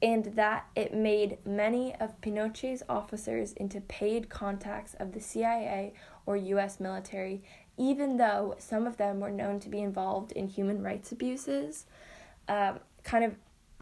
and 0.00 0.24
that 0.34 0.66
it 0.74 0.92
made 0.92 1.38
many 1.44 1.94
of 1.96 2.20
Pinochet's 2.20 2.82
officers 2.88 3.52
into 3.52 3.80
paid 3.82 4.28
contacts 4.28 4.94
of 4.94 5.12
the 5.12 5.20
CIA 5.20 5.94
or 6.26 6.36
US 6.36 6.80
military, 6.80 7.44
even 7.76 8.16
though 8.16 8.54
some 8.58 8.86
of 8.86 8.96
them 8.96 9.20
were 9.20 9.30
known 9.30 9.60
to 9.60 9.68
be 9.68 9.80
involved 9.80 10.32
in 10.32 10.48
human 10.48 10.82
rights 10.82 11.12
abuses. 11.12 11.86
Um, 12.48 12.80
kind 13.02 13.24
of 13.24 13.34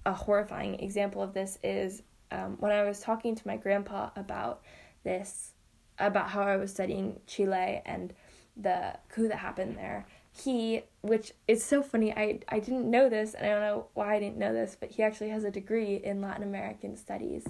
a 0.06 0.12
horrifying 0.12 0.80
example 0.80 1.23
of 1.23 1.35
this 1.35 1.59
is 1.62 2.02
um, 2.30 2.56
when 2.61 2.73
I 2.73 2.85
was 2.85 3.00
talking 3.00 3.35
to 3.35 3.47
my 3.47 3.56
grandpa 3.56 4.11
about 4.16 4.62
this, 5.04 5.52
about 5.99 6.30
how 6.30 6.42
I 6.42 6.56
was 6.56 6.70
studying 6.70 7.20
Chile 7.26 7.82
and 7.85 8.14
the 8.56 8.94
coup 9.09 9.28
that 9.28 9.38
happened 9.38 9.76
there, 9.76 10.06
he, 10.32 10.82
which 11.02 11.32
is 11.49 11.62
so 11.62 11.82
funny, 11.82 12.12
I, 12.12 12.40
I 12.49 12.61
didn't 12.61 12.88
know 12.88 13.09
this, 13.09 13.35
and 13.35 13.47
I 13.47 13.50
don't 13.50 13.61
know 13.61 13.87
why 13.94 14.14
I 14.14 14.20
didn't 14.20 14.38
know 14.38 14.52
this, 14.52 14.76
but 14.78 14.90
he 14.90 15.02
actually 15.02 15.30
has 15.30 15.44
a 15.44 15.50
degree 15.50 15.97
in 15.97 16.20
Latin 16.20 16.44
American 16.44 16.97
studies. 16.97 17.44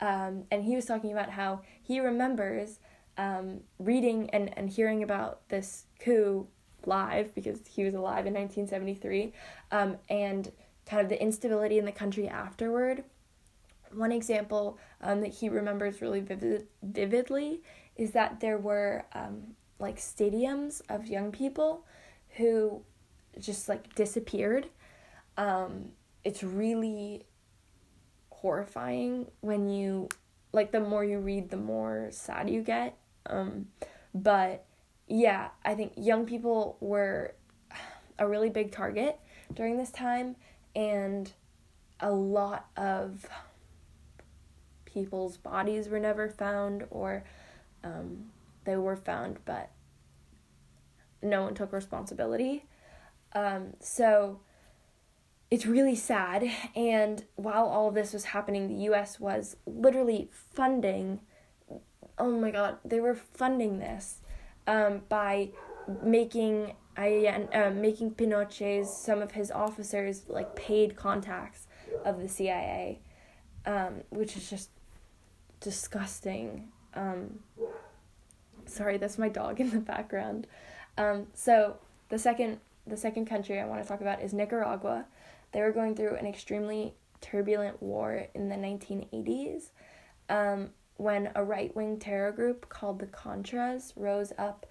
Um, 0.00 0.44
and 0.50 0.64
he 0.64 0.76
was 0.76 0.86
talking 0.86 1.12
about 1.12 1.30
how 1.30 1.60
he 1.82 2.00
remembers 2.00 2.78
um, 3.20 3.60
reading 3.78 4.30
and, 4.30 4.56
and 4.56 4.70
hearing 4.70 5.02
about 5.02 5.46
this 5.50 5.84
coup 6.02 6.46
live 6.86 7.34
because 7.34 7.60
he 7.68 7.84
was 7.84 7.92
alive 7.92 8.26
in 8.26 8.32
1973 8.32 9.34
um, 9.70 9.98
and 10.08 10.50
kind 10.86 11.02
of 11.02 11.10
the 11.10 11.22
instability 11.22 11.78
in 11.78 11.84
the 11.84 11.92
country 11.92 12.26
afterward. 12.26 13.04
One 13.92 14.10
example 14.10 14.78
um, 15.02 15.20
that 15.20 15.34
he 15.34 15.50
remembers 15.50 16.00
really 16.00 16.20
vivid, 16.20 16.66
vividly 16.82 17.60
is 17.94 18.12
that 18.12 18.40
there 18.40 18.56
were 18.56 19.04
um, 19.12 19.54
like 19.78 19.98
stadiums 19.98 20.80
of 20.88 21.06
young 21.06 21.30
people 21.30 21.84
who 22.36 22.80
just 23.38 23.68
like 23.68 23.94
disappeared. 23.94 24.68
Um, 25.36 25.90
it's 26.24 26.42
really 26.42 27.26
horrifying 28.30 29.26
when 29.42 29.68
you 29.68 30.08
like 30.52 30.72
the 30.72 30.80
more 30.80 31.04
you 31.04 31.18
read, 31.18 31.50
the 31.50 31.58
more 31.58 32.08
sad 32.10 32.48
you 32.48 32.62
get. 32.62 32.96
Um, 33.26 33.66
but 34.14 34.64
yeah, 35.06 35.48
I 35.64 35.74
think 35.74 35.92
young 35.96 36.26
people 36.26 36.76
were 36.80 37.34
a 38.18 38.28
really 38.28 38.50
big 38.50 38.72
target 38.72 39.18
during 39.54 39.76
this 39.76 39.90
time, 39.90 40.36
and 40.74 41.32
a 42.00 42.10
lot 42.10 42.66
of 42.76 43.26
people's 44.84 45.36
bodies 45.36 45.88
were 45.88 46.00
never 46.00 46.28
found, 46.28 46.86
or 46.90 47.24
um, 47.84 48.26
they 48.64 48.76
were 48.76 48.96
found, 48.96 49.38
but 49.44 49.70
no 51.22 51.42
one 51.42 51.54
took 51.54 51.72
responsibility. 51.72 52.64
Um, 53.32 53.74
so 53.80 54.40
it's 55.50 55.66
really 55.66 55.96
sad. 55.96 56.44
And 56.74 57.24
while 57.36 57.66
all 57.66 57.88
of 57.88 57.94
this 57.94 58.12
was 58.12 58.26
happening, 58.26 58.68
the 58.68 58.84
US 58.92 59.18
was 59.18 59.56
literally 59.66 60.28
funding, 60.32 61.20
oh 62.20 62.30
my 62.30 62.50
god, 62.50 62.76
they 62.84 63.00
were 63.00 63.14
funding 63.14 63.78
this 63.78 64.20
um, 64.66 65.02
by 65.08 65.50
making 66.02 66.74
uh, 66.96 67.70
making 67.74 68.10
Pinochet's 68.12 68.94
some 68.94 69.22
of 69.22 69.32
his 69.32 69.50
officers 69.50 70.24
like 70.28 70.54
paid 70.54 70.96
contacts 70.96 71.66
of 72.04 72.20
the 72.20 72.28
CIA, 72.28 73.00
um, 73.64 74.02
which 74.10 74.36
is 74.36 74.50
just 74.50 74.70
disgusting. 75.60 76.68
Um, 76.94 77.40
sorry, 78.66 78.98
that's 78.98 79.18
my 79.18 79.28
dog 79.28 79.60
in 79.60 79.70
the 79.70 79.80
background. 79.80 80.46
Um, 80.98 81.28
so 81.32 81.76
the 82.10 82.18
second 82.18 82.60
the 82.86 82.96
second 82.96 83.26
country 83.26 83.58
I 83.58 83.64
want 83.64 83.82
to 83.82 83.88
talk 83.88 84.00
about 84.00 84.20
is 84.20 84.32
Nicaragua. 84.34 85.06
They 85.52 85.62
were 85.62 85.72
going 85.72 85.96
through 85.96 86.16
an 86.16 86.26
extremely 86.26 86.94
turbulent 87.20 87.82
war 87.82 88.26
in 88.34 88.48
the 88.48 88.56
1980s 88.56 89.70
um, 90.28 90.70
when 91.00 91.30
a 91.34 91.42
right 91.42 91.74
wing 91.74 91.98
terror 91.98 92.30
group 92.30 92.68
called 92.68 92.98
the 92.98 93.06
Contras 93.06 93.94
rose 93.96 94.34
up 94.36 94.66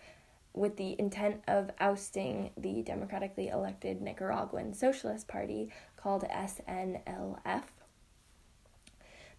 with 0.53 0.77
the 0.77 0.95
intent 1.00 1.41
of 1.48 1.71
ousting 1.79 2.51
the 2.55 2.83
democratically 2.83 3.48
elected 3.48 4.00
Nicaraguan 4.00 4.75
Socialist 4.75 5.27
Party 5.27 5.71
called 5.98 6.24
SNLF. 6.29 7.63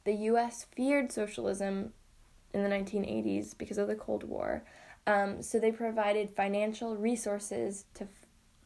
The 0.03 0.15
US 0.15 0.67
feared 0.75 1.13
socialism 1.13 1.93
in 2.53 2.65
the 2.65 2.69
1980s 2.69 3.57
because 3.57 3.79
of 3.79 3.87
the 3.87 3.95
Cold 3.95 4.25
War, 4.25 4.65
um, 5.07 5.43
so 5.43 5.61
they 5.61 5.71
provided 5.71 6.35
financial 6.35 6.97
resources 6.97 7.85
to 7.95 8.09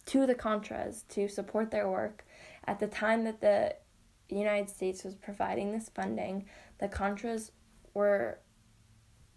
to 0.06 0.26
the 0.26 0.34
Contras 0.34 1.06
to 1.08 1.28
support 1.28 1.70
their 1.70 1.90
work. 1.90 2.26
At 2.66 2.78
the 2.78 2.86
time 2.86 3.24
that 3.24 3.40
the 3.40 3.74
United 4.28 4.68
States 4.68 5.02
was 5.04 5.14
providing 5.14 5.72
this 5.72 5.90
funding, 5.90 6.46
the 6.78 6.88
Contras 6.88 7.50
were 7.94 8.38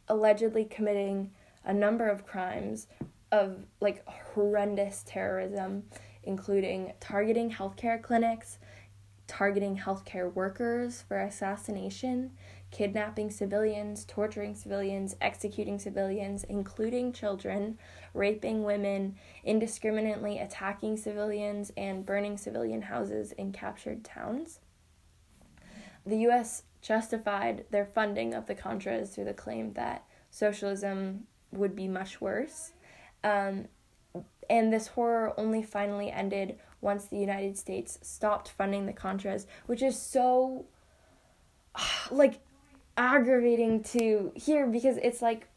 allegedly 0.07 0.65
committing 0.65 1.31
a 1.63 1.73
number 1.73 2.09
of 2.09 2.25
crimes 2.25 2.87
of 3.31 3.65
like 3.81 4.05
horrendous 4.07 5.03
terrorism, 5.05 5.83
including 6.23 6.93
targeting 6.99 7.51
healthcare 7.51 8.01
clinics, 8.01 8.57
targeting 9.27 9.77
healthcare 9.77 10.33
workers 10.33 11.03
for 11.07 11.19
assassination, 11.19 12.31
kidnapping 12.71 13.29
civilians, 13.29 14.05
torturing 14.05 14.55
civilians, 14.55 15.15
executing 15.21 15.79
civilians, 15.79 16.43
including 16.45 17.13
children, 17.13 17.77
raping 18.13 18.63
women, 18.63 19.15
indiscriminately 19.43 20.39
attacking 20.39 20.97
civilians, 20.97 21.71
and 21.77 22.05
burning 22.05 22.37
civilian 22.37 22.81
houses 22.83 23.31
in 23.33 23.51
captured 23.51 24.03
towns. 24.03 24.59
The 26.05 26.19
US 26.29 26.63
justified 26.87 27.65
their 27.69 27.85
funding 27.85 28.33
of 28.33 28.45
the 28.45 28.55
Contras 28.55 29.09
through 29.09 29.25
the 29.25 29.33
claim 29.33 29.73
that 29.73 30.05
socialism 30.31 31.27
would 31.51 31.75
be 31.75 31.87
much 31.87 32.21
worse. 32.21 32.71
Um, 33.25 33.65
and 34.49 34.71
this 34.71 34.87
horror 34.87 35.33
only 35.37 35.61
finally 35.61 36.09
ended 36.09 36.57
once 36.79 37.05
the 37.05 37.17
United 37.17 37.57
States 37.57 37.99
stopped 38.01 38.49
funding 38.49 38.85
the 38.85 38.93
Contras, 38.93 39.45
which 39.65 39.81
is 39.81 39.99
so 39.99 40.65
like 42.11 42.39
aggravating 42.95 43.83
to 43.83 44.31
hear 44.33 44.65
because 44.65 44.97
it's 44.97 45.21
like 45.21 45.49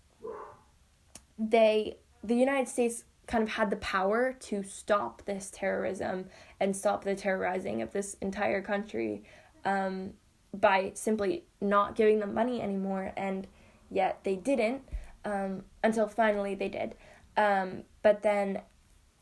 they 1.39 1.97
the 2.23 2.35
United 2.35 2.69
States 2.69 3.05
kind 3.27 3.43
of 3.43 3.51
had 3.51 3.71
the 3.71 3.77
power 3.77 4.35
to 4.41 4.63
stop 4.63 5.25
this 5.25 5.51
terrorism 5.55 6.27
and 6.59 6.77
stop 6.77 7.05
the 7.05 7.15
terrorizing 7.15 7.81
of 7.81 7.93
this 7.93 8.15
entire 8.21 8.61
country 8.61 9.23
um, 9.65 10.13
by 10.53 10.93
simply 10.95 11.45
not 11.61 11.95
giving 11.97 12.19
them 12.19 12.35
money 12.35 12.61
anymore, 12.61 13.13
and 13.17 13.47
yet 13.91 14.21
they 14.25 14.37
didn't 14.37 14.83
um, 15.25 15.65
until 15.83 16.09
finally 16.09 16.55
they 16.55 16.69
did. 16.69 16.95
Um, 17.37 17.85
but 18.03 18.23
then 18.23 18.63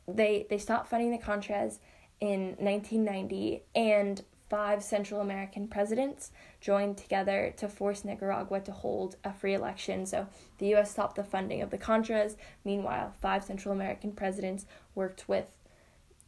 they 0.06 0.46
they 0.48 0.58
stopped 0.58 0.88
funding 0.88 1.10
the 1.10 1.18
Contras 1.18 1.78
in 2.20 2.56
1990, 2.58 3.62
and 3.74 4.22
five 4.48 4.82
Central 4.82 5.20
American 5.20 5.68
presidents 5.68 6.32
joined 6.60 6.96
together 6.96 7.52
to 7.56 7.68
force 7.68 8.04
Nicaragua 8.04 8.60
to 8.60 8.72
hold 8.72 9.16
a 9.24 9.32
free 9.32 9.54
election. 9.54 10.06
So 10.06 10.26
the 10.58 10.74
US 10.74 10.90
stopped 10.90 11.16
the 11.16 11.24
funding 11.24 11.62
of 11.62 11.70
the 11.70 11.78
Contras. 11.78 12.36
Meanwhile, 12.64 13.12
five 13.20 13.44
Central 13.44 13.74
American 13.74 14.12
presidents 14.12 14.66
worked 14.94 15.28
with 15.28 15.50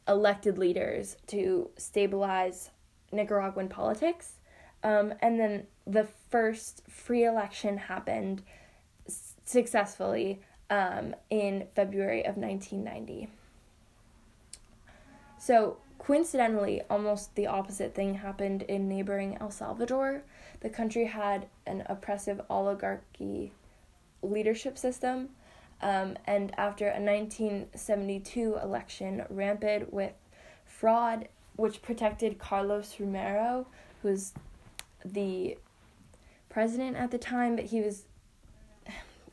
elected 0.06 0.58
leaders 0.58 1.16
to 1.28 1.70
stabilize 1.76 2.70
Nicaraguan 3.12 3.68
politics. 3.68 4.39
Um, 4.82 5.14
and 5.20 5.38
then 5.38 5.66
the 5.86 6.06
first 6.30 6.82
free 6.88 7.24
election 7.24 7.76
happened 7.76 8.42
successfully 9.44 10.40
um, 10.70 11.14
in 11.28 11.66
February 11.74 12.24
of 12.24 12.36
1990. 12.36 13.28
So 15.38 15.78
Coincidentally, 16.00 16.80
almost 16.88 17.34
the 17.34 17.46
opposite 17.46 17.94
thing 17.94 18.14
happened 18.14 18.62
in 18.62 18.88
neighboring 18.88 19.36
El 19.38 19.50
Salvador. 19.50 20.22
The 20.60 20.70
country 20.70 21.04
had 21.04 21.46
an 21.66 21.84
oppressive 21.86 22.40
oligarchy 22.48 23.52
leadership 24.22 24.78
system, 24.78 25.28
um, 25.82 26.16
and 26.26 26.58
after 26.58 26.86
a 26.86 26.98
1972 26.98 28.58
election 28.62 29.24
rampant 29.28 29.92
with 29.92 30.14
fraud, 30.64 31.28
which 31.56 31.82
protected 31.82 32.38
Carlos 32.38 32.98
Romero, 32.98 33.66
who 34.00 34.08
was 34.08 34.32
the 35.04 35.58
president 36.48 36.96
at 36.96 37.10
the 37.10 37.18
time, 37.18 37.56
but 37.56 37.66
he 37.66 37.80
was 37.80 38.04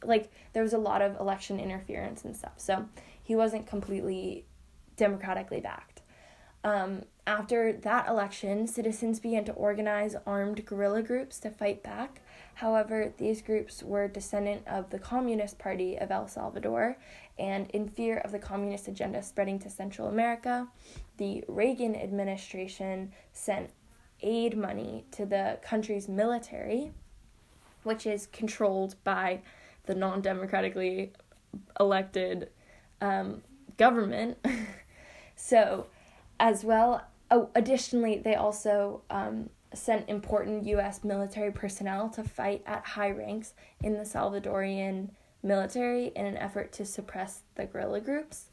like 0.03 0.31
there 0.53 0.63
was 0.63 0.73
a 0.73 0.77
lot 0.77 1.01
of 1.01 1.19
election 1.19 1.59
interference 1.59 2.23
and 2.23 2.35
stuff. 2.35 2.53
So 2.57 2.87
he 3.21 3.35
wasn't 3.35 3.67
completely 3.67 4.45
democratically 4.95 5.59
backed. 5.59 6.01
Um, 6.63 7.03
after 7.25 7.73
that 7.73 8.07
election, 8.07 8.67
citizens 8.67 9.19
began 9.19 9.45
to 9.45 9.51
organize 9.53 10.15
armed 10.25 10.65
guerrilla 10.65 11.01
groups 11.01 11.39
to 11.39 11.49
fight 11.49 11.83
back. 11.83 12.21
However, 12.55 13.13
these 13.17 13.41
groups 13.41 13.83
were 13.83 14.07
descendant 14.07 14.67
of 14.67 14.89
the 14.89 14.97
Communist 14.97 15.59
Party 15.59 15.97
of 15.97 16.09
El 16.09 16.27
Salvador, 16.27 16.97
and 17.37 17.69
in 17.69 17.87
fear 17.87 18.17
of 18.17 18.31
the 18.31 18.39
communist 18.39 18.87
agenda 18.87 19.21
spreading 19.21 19.59
to 19.59 19.69
Central 19.69 20.07
America, 20.07 20.67
the 21.17 21.43
Reagan 21.47 21.95
administration 21.95 23.11
sent 23.31 23.69
aid 24.21 24.57
money 24.57 25.05
to 25.11 25.25
the 25.25 25.59
country's 25.61 26.07
military, 26.07 26.91
which 27.83 28.05
is 28.05 28.27
controlled 28.27 28.95
by 29.03 29.41
the 29.85 29.95
non 29.95 30.21
democratically 30.21 31.13
elected 31.79 32.49
um, 33.01 33.41
government. 33.77 34.37
so, 35.35 35.87
as 36.39 36.63
well. 36.63 37.03
Oh, 37.29 37.49
additionally, 37.55 38.19
they 38.19 38.35
also 38.35 39.01
um, 39.09 39.49
sent 39.73 40.07
important 40.09 40.65
U.S. 40.65 41.03
military 41.03 41.51
personnel 41.51 42.09
to 42.09 42.23
fight 42.23 42.63
at 42.65 42.85
high 42.85 43.11
ranks 43.11 43.53
in 43.83 43.93
the 43.93 44.03
Salvadorian 44.03 45.09
military 45.43 46.11
in 46.15 46.25
an 46.25 46.37
effort 46.37 46.71
to 46.73 46.85
suppress 46.85 47.41
the 47.55 47.65
guerrilla 47.65 48.01
groups. 48.01 48.49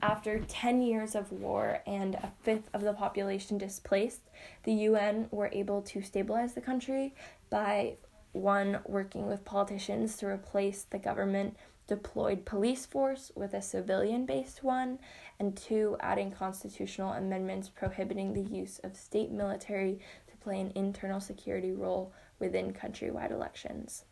After 0.00 0.38
10 0.38 0.80
years 0.82 1.14
of 1.16 1.32
war 1.32 1.80
and 1.86 2.14
a 2.14 2.32
fifth 2.42 2.70
of 2.72 2.82
the 2.82 2.92
population 2.92 3.58
displaced, 3.58 4.22
the 4.62 4.72
UN 4.72 5.26
were 5.32 5.50
able 5.52 5.82
to 5.82 6.02
stabilize 6.02 6.54
the 6.54 6.60
country 6.60 7.14
by 7.50 7.96
one, 8.32 8.78
working 8.86 9.26
with 9.26 9.44
politicians 9.44 10.16
to 10.18 10.26
replace 10.26 10.82
the 10.82 10.98
government 10.98 11.56
deployed 11.88 12.44
police 12.44 12.86
force 12.86 13.32
with 13.34 13.54
a 13.54 13.62
civilian 13.62 14.26
based 14.26 14.62
one, 14.62 14.98
and 15.40 15.56
two, 15.56 15.96
adding 16.00 16.30
constitutional 16.30 17.14
amendments 17.14 17.68
prohibiting 17.68 18.34
the 18.34 18.42
use 18.42 18.78
of 18.84 18.94
state 18.94 19.32
military 19.32 19.98
to 20.28 20.36
play 20.36 20.60
an 20.60 20.70
internal 20.74 21.18
security 21.20 21.72
role 21.72 22.12
within 22.38 22.72
countrywide 22.72 23.32
elections. 23.32 24.04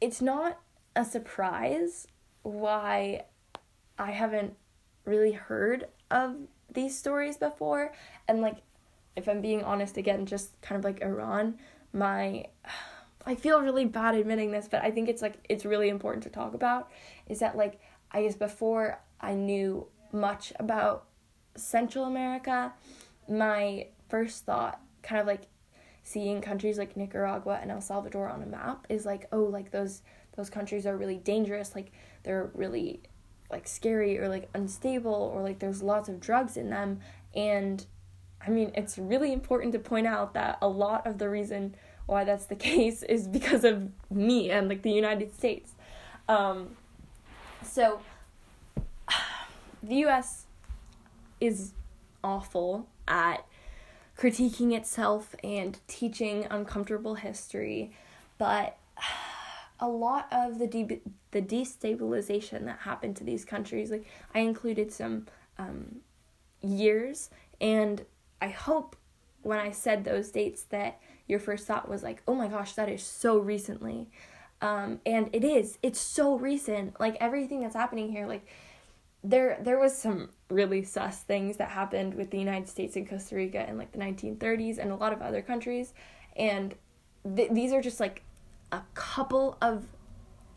It's 0.00 0.22
not 0.22 0.58
a 0.96 1.04
surprise 1.04 2.08
why 2.42 3.24
I 3.98 4.10
haven't 4.10 4.54
really 5.04 5.32
heard 5.32 5.86
of 6.10 6.36
these 6.72 6.96
stories 6.98 7.36
before, 7.36 7.92
and 8.28 8.40
like, 8.40 8.56
if 9.14 9.28
I'm 9.28 9.40
being 9.40 9.64
honest 9.64 9.96
again, 9.96 10.26
just 10.26 10.60
kind 10.60 10.78
of 10.78 10.84
like 10.84 11.02
Iran, 11.02 11.58
my 11.92 12.46
I 13.28 13.34
feel 13.34 13.60
really 13.60 13.84
bad 13.84 14.14
admitting 14.14 14.52
this, 14.52 14.68
but 14.70 14.84
I 14.84 14.92
think 14.92 15.08
it's 15.08 15.20
like 15.20 15.44
it's 15.48 15.64
really 15.64 15.88
important 15.88 16.22
to 16.24 16.30
talk 16.30 16.54
about 16.54 16.92
is 17.26 17.40
that 17.40 17.56
like 17.56 17.80
I 18.12 18.22
guess 18.22 18.36
before 18.36 19.00
I 19.20 19.34
knew 19.34 19.88
much 20.12 20.52
about 20.60 21.06
Central 21.56 22.04
America, 22.04 22.72
my 23.28 23.88
first 24.08 24.44
thought 24.44 24.80
kind 25.02 25.20
of 25.20 25.26
like 25.26 25.48
seeing 26.04 26.40
countries 26.40 26.78
like 26.78 26.96
Nicaragua 26.96 27.58
and 27.60 27.72
El 27.72 27.80
Salvador 27.80 28.28
on 28.28 28.42
a 28.44 28.46
map 28.46 28.86
is 28.88 29.04
like 29.04 29.26
oh 29.32 29.42
like 29.42 29.72
those 29.72 30.02
those 30.36 30.48
countries 30.48 30.86
are 30.86 30.96
really 30.96 31.18
dangerous. 31.18 31.74
Like 31.74 31.90
they're 32.22 32.52
really 32.54 33.02
like 33.50 33.66
scary 33.68 34.18
or 34.18 34.28
like 34.28 34.48
unstable 34.54 35.32
or 35.34 35.42
like 35.42 35.58
there's 35.58 35.82
lots 35.82 36.08
of 36.08 36.20
drugs 36.20 36.56
in 36.56 36.70
them. 36.70 37.00
And 37.34 37.84
I 38.44 38.50
mean 38.50 38.72
it's 38.74 38.98
really 38.98 39.32
important 39.32 39.72
to 39.72 39.78
point 39.78 40.06
out 40.06 40.34
that 40.34 40.58
a 40.60 40.68
lot 40.68 41.06
of 41.06 41.18
the 41.18 41.28
reason 41.28 41.74
why 42.06 42.24
that's 42.24 42.46
the 42.46 42.56
case 42.70 43.02
is 43.02 43.28
because 43.28 43.64
of 43.64 43.88
me 44.10 44.50
and 44.50 44.68
like 44.68 44.82
the 44.82 44.92
United 44.92 45.34
States. 45.34 45.72
Um 46.28 46.76
so 47.62 48.00
the 49.82 49.96
US 50.06 50.46
is 51.40 51.72
awful 52.22 52.88
at 53.06 53.44
critiquing 54.18 54.72
itself 54.72 55.34
and 55.44 55.78
teaching 55.86 56.46
uncomfortable 56.50 57.16
history, 57.16 57.92
but 58.38 58.76
a 59.80 59.88
lot 59.88 60.28
of 60.30 60.58
the 60.58 60.66
de- 60.66 61.02
the 61.30 61.42
destabilization 61.42 62.64
that 62.64 62.80
happened 62.80 63.16
to 63.16 63.24
these 63.24 63.44
countries, 63.44 63.90
like 63.90 64.06
I 64.34 64.40
included 64.40 64.92
some 64.92 65.26
um, 65.58 65.96
years, 66.62 67.30
and 67.60 68.04
I 68.40 68.48
hope 68.48 68.96
when 69.42 69.58
I 69.58 69.70
said 69.70 70.04
those 70.04 70.30
dates 70.30 70.64
that 70.64 71.00
your 71.28 71.38
first 71.38 71.66
thought 71.66 71.88
was 71.88 72.02
like, 72.02 72.22
oh 72.26 72.34
my 72.34 72.48
gosh, 72.48 72.72
that 72.74 72.88
is 72.88 73.02
so 73.02 73.38
recently. 73.38 74.10
Um, 74.60 75.00
and 75.04 75.28
it 75.32 75.44
is. 75.44 75.78
It's 75.82 76.00
so 76.00 76.36
recent. 76.36 76.98
Like 76.98 77.16
everything 77.20 77.60
that's 77.60 77.74
happening 77.74 78.10
here, 78.10 78.26
like 78.26 78.46
there 79.22 79.58
there 79.60 79.78
was 79.78 79.96
some 79.96 80.30
really 80.50 80.82
sus 80.82 81.20
things 81.20 81.56
that 81.56 81.70
happened 81.70 82.14
with 82.14 82.30
the 82.30 82.38
United 82.38 82.68
States 82.68 82.96
and 82.96 83.08
Costa 83.08 83.34
Rica 83.34 83.68
in 83.68 83.76
like 83.76 83.92
the 83.92 83.98
1930s 83.98 84.78
and 84.78 84.92
a 84.92 84.94
lot 84.94 85.12
of 85.12 85.20
other 85.20 85.42
countries 85.42 85.92
and 86.36 86.74
th- 87.34 87.50
these 87.50 87.72
are 87.72 87.82
just 87.82 87.98
like 87.98 88.22
a 88.72 88.82
couple 88.94 89.56
of 89.60 89.86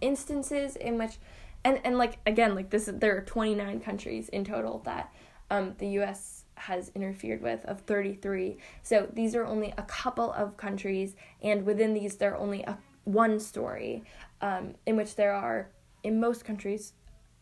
instances 0.01 0.75
in 0.75 0.97
which 0.97 1.17
and 1.63 1.79
and 1.83 1.97
like 1.97 2.17
again 2.25 2.55
like 2.55 2.69
this 2.69 2.89
there 2.93 3.17
are 3.17 3.21
29 3.21 3.79
countries 3.81 4.29
in 4.29 4.45
total 4.45 4.81
that 4.85 5.13
um 5.51 5.75
the 5.77 5.87
US 5.99 6.45
has 6.55 6.91
interfered 6.95 7.41
with 7.41 7.63
of 7.65 7.81
33 7.81 8.57
so 8.81 9.07
these 9.13 9.35
are 9.35 9.45
only 9.45 9.73
a 9.77 9.83
couple 9.83 10.31
of 10.31 10.57
countries 10.57 11.15
and 11.41 11.65
within 11.65 11.93
these 11.93 12.15
there 12.15 12.33
are 12.33 12.37
only 12.37 12.63
a 12.63 12.77
one 13.03 13.39
story 13.39 14.03
um 14.41 14.75
in 14.85 14.95
which 14.95 15.15
there 15.15 15.33
are 15.33 15.69
in 16.03 16.19
most 16.19 16.45
countries 16.45 16.93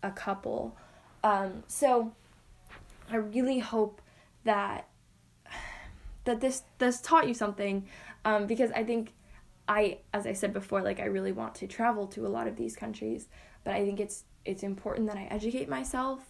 a 0.04 0.12
couple. 0.12 0.76
Um, 1.24 1.64
so 1.68 2.14
I 3.10 3.18
really 3.18 3.60
hope 3.60 4.02
that 4.44 4.88
that 6.26 6.42
this 6.42 6.64
this 6.78 7.02
taught 7.02 7.28
you 7.28 7.34
something 7.34 7.86
um, 8.26 8.48
because 8.48 8.72
I 8.72 8.84
think 8.84 9.14
I 9.68 10.00
as 10.14 10.26
I 10.26 10.34
said 10.34 10.54
before 10.54 10.82
like 10.82 11.00
I 11.00 11.06
really 11.06 11.32
want 11.32 11.56
to 11.56 11.68
travel 11.68 12.08
to 12.08 12.26
a 12.26 12.30
lot 12.30 12.48
of 12.48 12.56
these 12.56 12.76
countries 12.76 13.28
but 13.64 13.74
I 13.74 13.84
think 13.84 14.00
it's 14.00 14.24
it's 14.46 14.64
important 14.64 15.08
that 15.08 15.18
I 15.18 15.26
educate 15.26 15.68
myself 15.68 16.22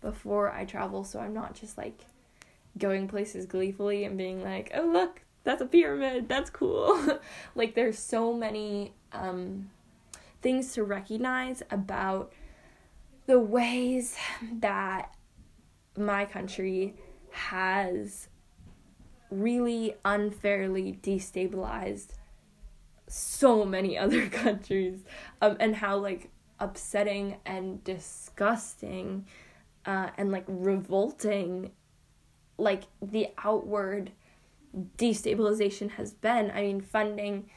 before 0.00 0.52
I 0.52 0.64
travel 0.64 1.04
so 1.04 1.18
I'm 1.18 1.34
not 1.34 1.54
just 1.54 1.76
like 1.76 2.06
going 2.78 3.08
places 3.08 3.46
gleefully 3.46 4.04
and 4.04 4.16
being 4.16 4.42
like 4.42 4.70
oh 4.74 4.86
look 4.86 5.22
that's 5.44 5.60
a 5.60 5.66
pyramid 5.66 6.28
that's 6.28 6.50
cool. 6.50 7.20
Like 7.54 7.74
there's 7.74 7.98
so 7.98 8.32
many 8.32 8.94
um, 9.12 9.70
things 10.42 10.72
to 10.72 10.82
recognize 10.82 11.62
about 11.70 12.32
the 13.26 13.38
ways 13.38 14.16
that 14.60 15.14
my 15.96 16.24
country 16.24 16.94
has 17.30 18.28
really 19.30 19.94
unfairly 20.04 20.98
destabilized 21.02 22.08
so 23.06 23.64
many 23.64 23.98
other 24.04 24.28
countries 24.28 25.04
um, 25.40 25.56
and 25.60 25.76
how 25.76 25.96
like 25.96 26.30
upsetting 26.60 27.36
and 27.44 27.82
disgusting 27.84 29.26
uh, 29.86 30.10
and 30.16 30.30
like 30.30 30.44
revolting 30.46 31.70
like 32.56 32.84
the 33.02 33.28
outward 33.44 34.12
destabilization 34.96 35.90
has 35.90 36.12
been. 36.12 36.50
I 36.50 36.62
mean 36.62 36.80
funding 36.80 37.50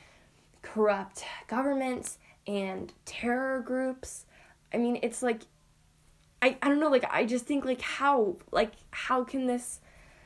corrupt 0.62 1.24
governments 1.48 2.18
and 2.46 2.92
terror 3.06 3.62
groups. 3.62 4.26
I 4.74 4.78
mean 4.78 5.00
it's 5.02 5.22
like 5.22 5.44
I, 6.42 6.58
I 6.62 6.68
don't 6.68 6.80
know 6.80 6.90
like 6.90 7.06
I 7.10 7.26
just 7.26 7.46
think 7.46 7.66
like 7.66 7.82
how 7.82 8.38
like 8.52 8.74
how 8.92 9.24
can 9.24 9.48
this 9.48 9.80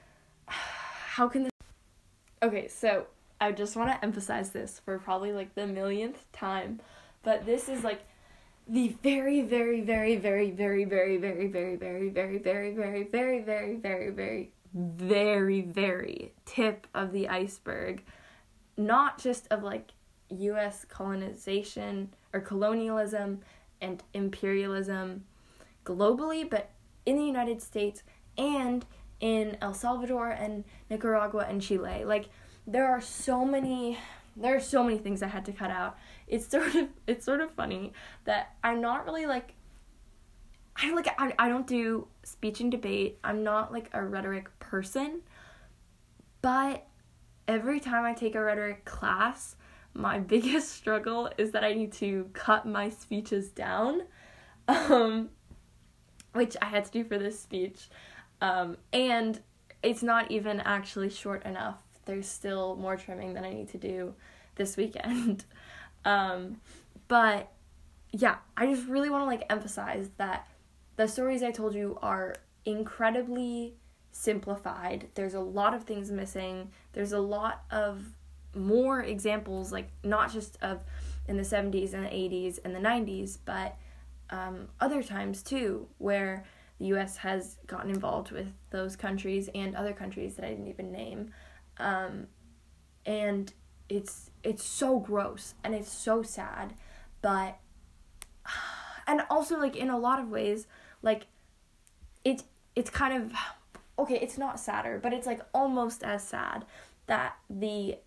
how 0.48 1.28
can 1.28 1.44
this 1.44 1.52
Okay, 2.44 2.68
so 2.68 3.06
I 3.42 3.52
just 3.52 3.76
want 3.76 3.90
to 3.90 4.04
emphasize 4.06 4.52
this 4.52 4.80
for 4.80 4.98
probably 5.00 5.34
like 5.34 5.56
the 5.56 5.68
millionth 5.68 6.32
time, 6.32 6.80
but 7.24 7.46
this 7.46 7.68
is 7.68 7.84
like 7.84 8.04
the 8.68 8.96
very 9.04 9.42
very 9.42 9.82
very 9.82 10.16
very 10.16 10.52
very 10.52 10.86
very 10.86 11.18
very 11.18 11.48
very 11.48 11.76
very 11.76 12.10
very 12.10 12.40
very 12.40 12.70
very 12.70 13.04
very 13.04 13.42
very 13.42 13.76
very 13.80 14.12
very 14.14 14.52
very 14.74 15.62
very 15.62 16.34
tip 16.46 16.88
of 16.94 17.12
the 17.12 17.28
iceberg 17.28 18.04
not 18.78 19.18
just 19.18 19.48
of 19.52 19.64
like 19.64 19.92
US 20.30 20.86
colonization 20.86 22.14
or 22.34 22.40
colonialism 22.40 23.42
and 23.82 24.04
imperialism 24.14 25.26
globally, 25.86 26.50
but 26.50 26.70
in 27.06 27.18
the 27.18 27.26
United 27.26 27.62
States 27.62 28.04
and 28.38 28.86
in 29.20 29.58
El 29.62 29.74
Salvador 29.74 30.30
and 30.30 30.64
Nicaragua 30.90 31.46
and 31.50 31.62
Chile. 31.62 32.04
Like 32.06 32.30
there 32.72 32.88
are 32.88 33.02
so 33.02 33.46
many 33.46 33.98
there 34.38 34.56
are 34.56 34.62
so 34.62 34.82
many 34.82 34.98
things 34.98 35.22
I 35.22 35.28
had 35.28 35.46
to 35.46 35.52
cut 35.52 35.72
out. 35.72 35.98
It's 36.28 36.48
sort 36.48 36.74
of 36.76 36.90
it's 37.08 37.26
sort 37.26 37.42
of 37.42 37.52
funny 37.52 37.94
that 38.26 38.56
I'm 38.64 38.82
not 38.82 39.06
really 39.06 39.26
like 39.26 39.54
I 40.76 40.94
like 40.94 41.08
I, 41.18 41.34
I 41.38 41.50
don't 41.50 41.68
do 41.68 42.08
speech 42.24 42.62
and 42.62 42.72
debate. 42.72 43.20
I'm 43.24 43.44
not 43.44 43.72
like 43.72 43.90
a 43.94 44.04
rhetoric 44.04 44.48
person. 44.60 45.22
But 46.42 46.88
every 47.48 47.80
time 47.80 48.04
I 48.04 48.14
take 48.14 48.34
a 48.36 48.42
rhetoric 48.42 48.86
class, 48.86 49.56
my 49.94 50.20
biggest 50.34 50.70
struggle 50.72 51.30
is 51.38 51.52
that 51.52 51.64
I 51.64 51.74
need 51.74 51.92
to 51.94 52.30
cut 52.34 52.66
my 52.66 52.90
speeches 52.90 53.50
down. 53.50 54.04
Um 54.68 55.30
which 56.34 56.56
I 56.62 56.66
had 56.66 56.86
to 56.86 56.92
do 56.92 57.04
for 57.04 57.18
this 57.18 57.38
speech. 57.38 57.90
Um, 58.40 58.78
and 58.94 59.40
it's 59.84 60.02
not 60.02 60.32
even 60.32 60.62
actually 60.62 61.10
short 61.10 61.46
enough. 61.46 61.84
There's 62.06 62.28
still 62.28 62.76
more 62.76 62.98
trimming 62.98 63.34
that 63.34 63.44
I 63.44 63.54
need 63.54 63.70
to 63.70 63.78
do 63.78 64.14
this 64.56 64.78
weekend. 64.78 65.46
um, 66.06 66.62
but 67.08 67.52
yeah, 68.12 68.38
I 68.58 68.66
just 68.68 68.88
really 68.88 69.10
want 69.10 69.22
to 69.24 69.26
like 69.26 69.46
emphasize 69.50 70.10
that 70.18 70.48
the 70.98 71.08
stories 71.08 71.44
I 71.44 71.52
told 71.52 71.74
you 71.74 71.98
are 72.02 72.36
incredibly 72.66 73.76
simplified. 74.12 75.08
There's 75.16 75.34
a 75.34 75.40
lot 75.40 75.74
of 75.74 75.84
things 75.84 76.12
missing. 76.12 76.72
There's 76.94 77.14
a 77.14 77.20
lot 77.20 77.64
of 77.72 78.04
more 78.54 79.02
examples, 79.02 79.72
like 79.72 79.90
not 80.04 80.32
just 80.32 80.58
of 80.62 80.84
in 81.28 81.38
the 81.38 81.44
70s 81.44 81.94
and 81.94 82.06
the 82.06 82.10
80s 82.10 82.60
and 82.64 82.76
the 82.76 82.80
90s, 82.80 83.38
but 83.46 83.78
um, 84.30 84.68
other 84.80 85.04
times 85.04 85.42
too, 85.44 85.88
where 85.98 86.44
the 86.80 86.88
U.S. 86.88 87.18
has 87.18 87.58
gotten 87.68 87.92
involved 87.92 88.32
with 88.32 88.52
those 88.72 88.96
countries 88.96 89.50
and 89.54 89.76
other 89.76 89.94
countries 89.94 90.36
that 90.36 90.46
I 90.46 90.50
didn't 90.50 90.68
even 90.68 90.92
name, 90.92 91.32
um, 91.82 92.28
and 93.06 93.54
it's 93.90 94.32
it's 94.44 94.64
so 94.64 95.00
gross 95.00 95.56
and 95.64 95.76
it's 95.76 95.92
so 95.92 96.24
sad, 96.24 96.74
but 97.22 97.58
and 99.08 99.22
also 99.30 99.58
like 99.58 99.76
in 99.76 99.90
a 99.90 99.98
lot 99.98 100.20
of 100.20 100.30
ways, 100.30 100.68
like 101.02 101.28
it's 102.24 102.44
it's 102.76 102.90
kind 102.90 103.24
of 103.24 103.34
okay. 104.00 104.20
It's 104.22 104.38
not 104.38 104.60
sadder, 104.60 105.00
but 105.02 105.14
it's 105.14 105.28
like 105.28 105.42
almost 105.54 106.04
as 106.04 106.24
sad 106.24 106.66
that 107.08 107.36
the 107.50 107.98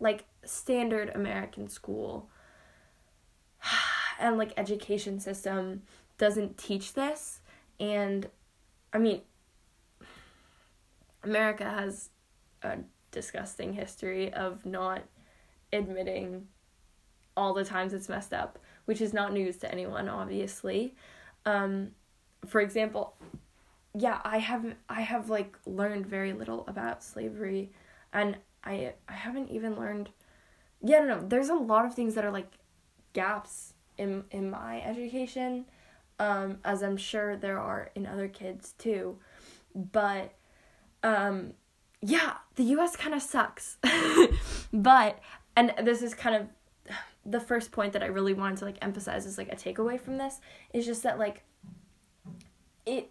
like 0.00 0.24
standard 0.44 1.10
American 1.14 1.68
school 1.68 2.28
and 4.20 4.36
like 4.36 4.52
education 4.56 5.20
system 5.20 5.82
doesn't 6.18 6.56
teach 6.56 6.94
this 6.94 7.40
and 7.80 8.28
i 8.92 8.98
mean 8.98 9.20
america 11.22 11.64
has 11.64 12.10
a 12.62 12.78
disgusting 13.14 13.72
history 13.72 14.32
of 14.32 14.66
not 14.66 15.02
admitting 15.72 16.46
all 17.36 17.54
the 17.54 17.64
times 17.64 17.94
it's 17.94 18.08
messed 18.08 18.34
up 18.34 18.58
which 18.84 19.00
is 19.00 19.12
not 19.14 19.32
news 19.32 19.56
to 19.56 19.70
anyone 19.72 20.08
obviously 20.08 20.94
um, 21.46 21.90
for 22.46 22.60
example 22.60 23.14
yeah 23.96 24.20
i 24.24 24.38
have 24.38 24.74
i 24.88 25.00
have 25.00 25.30
like 25.30 25.56
learned 25.64 26.06
very 26.06 26.32
little 26.32 26.64
about 26.68 27.02
slavery 27.02 27.70
and 28.12 28.36
i 28.64 28.92
i 29.08 29.12
haven't 29.12 29.50
even 29.50 29.74
learned 29.76 30.10
yeah, 30.84 31.00
no, 31.00 31.18
no, 31.18 31.26
there's 31.26 31.48
a 31.48 31.54
lot 31.54 31.86
of 31.86 31.94
things 31.94 32.14
that 32.14 32.24
are 32.24 32.30
like 32.30 32.52
gaps 33.14 33.72
in 33.96 34.24
in 34.30 34.50
my 34.50 34.82
education, 34.82 35.64
um, 36.18 36.58
as 36.62 36.82
I'm 36.82 36.98
sure 36.98 37.36
there 37.36 37.58
are 37.58 37.90
in 37.94 38.06
other 38.06 38.28
kids 38.28 38.74
too. 38.76 39.18
But 39.74 40.34
um, 41.02 41.54
yeah, 42.04 42.34
the 42.56 42.64
US 42.64 42.96
kind 42.96 43.14
of 43.14 43.22
sucks. 43.22 43.78
but 44.72 45.18
and 45.56 45.72
this 45.82 46.02
is 46.02 46.14
kind 46.14 46.36
of 46.36 46.96
the 47.24 47.40
first 47.40 47.72
point 47.72 47.94
that 47.94 48.02
I 48.02 48.06
really 48.06 48.34
wanted 48.34 48.58
to 48.58 48.66
like 48.66 48.76
emphasize 48.82 49.24
is 49.24 49.38
like 49.38 49.50
a 49.50 49.56
takeaway 49.56 49.98
from 49.98 50.18
this 50.18 50.40
is 50.74 50.84
just 50.84 51.02
that 51.04 51.18
like 51.18 51.42
it 52.84 53.10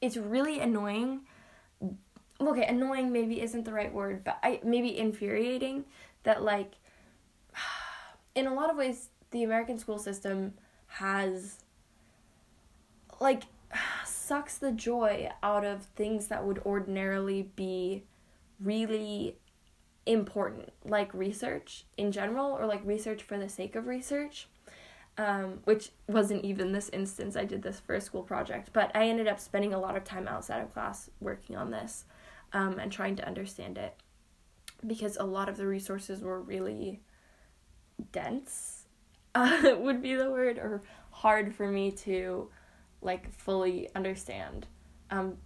it's 0.00 0.16
really 0.16 0.58
annoying 0.58 1.20
okay 2.40 2.66
annoying 2.66 3.12
maybe 3.12 3.40
isn't 3.40 3.64
the 3.64 3.72
right 3.72 3.92
word 3.92 4.24
but 4.24 4.38
I 4.42 4.60
maybe 4.64 4.98
infuriating 4.98 5.84
that 6.24 6.42
like 6.42 6.72
in 8.34 8.48
a 8.48 8.54
lot 8.54 8.68
of 8.68 8.76
ways 8.76 9.10
the 9.30 9.44
American 9.44 9.78
school 9.78 9.98
system 9.98 10.54
has 10.86 11.62
like 13.20 13.44
sucks 14.24 14.56
the 14.56 14.72
joy 14.72 15.30
out 15.42 15.64
of 15.64 15.82
things 15.82 16.28
that 16.28 16.44
would 16.44 16.58
ordinarily 16.60 17.50
be 17.54 18.04
really 18.60 19.36
important, 20.06 20.72
like 20.84 21.12
research 21.12 21.84
in 21.96 22.10
general, 22.10 22.52
or 22.52 22.66
like 22.66 22.84
research 22.84 23.22
for 23.22 23.38
the 23.38 23.48
sake 23.48 23.76
of 23.76 23.86
research, 23.86 24.48
um, 25.18 25.60
which 25.64 25.90
wasn't 26.08 26.44
even 26.44 26.72
this 26.72 26.88
instance. 26.90 27.36
I 27.36 27.44
did 27.44 27.62
this 27.62 27.80
for 27.80 27.94
a 27.94 28.00
school 28.00 28.22
project, 28.22 28.70
but 28.72 28.90
I 28.94 29.08
ended 29.08 29.28
up 29.28 29.38
spending 29.38 29.74
a 29.74 29.78
lot 29.78 29.96
of 29.96 30.04
time 30.04 30.26
outside 30.26 30.62
of 30.62 30.72
class 30.72 31.10
working 31.20 31.56
on 31.56 31.70
this 31.70 32.04
um, 32.52 32.78
and 32.78 32.90
trying 32.90 33.16
to 33.16 33.26
understand 33.26 33.76
it 33.76 33.94
because 34.86 35.16
a 35.18 35.24
lot 35.24 35.48
of 35.48 35.56
the 35.56 35.66
resources 35.66 36.22
were 36.22 36.40
really 36.40 37.00
dense, 38.12 38.86
uh, 39.34 39.74
would 39.78 40.02
be 40.02 40.14
the 40.14 40.30
word, 40.30 40.58
or 40.58 40.82
hard 41.10 41.54
for 41.54 41.70
me 41.70 41.90
to 41.90 42.48
like 43.04 43.32
fully 43.32 43.88
understand. 43.94 44.66
Um, 45.10 45.36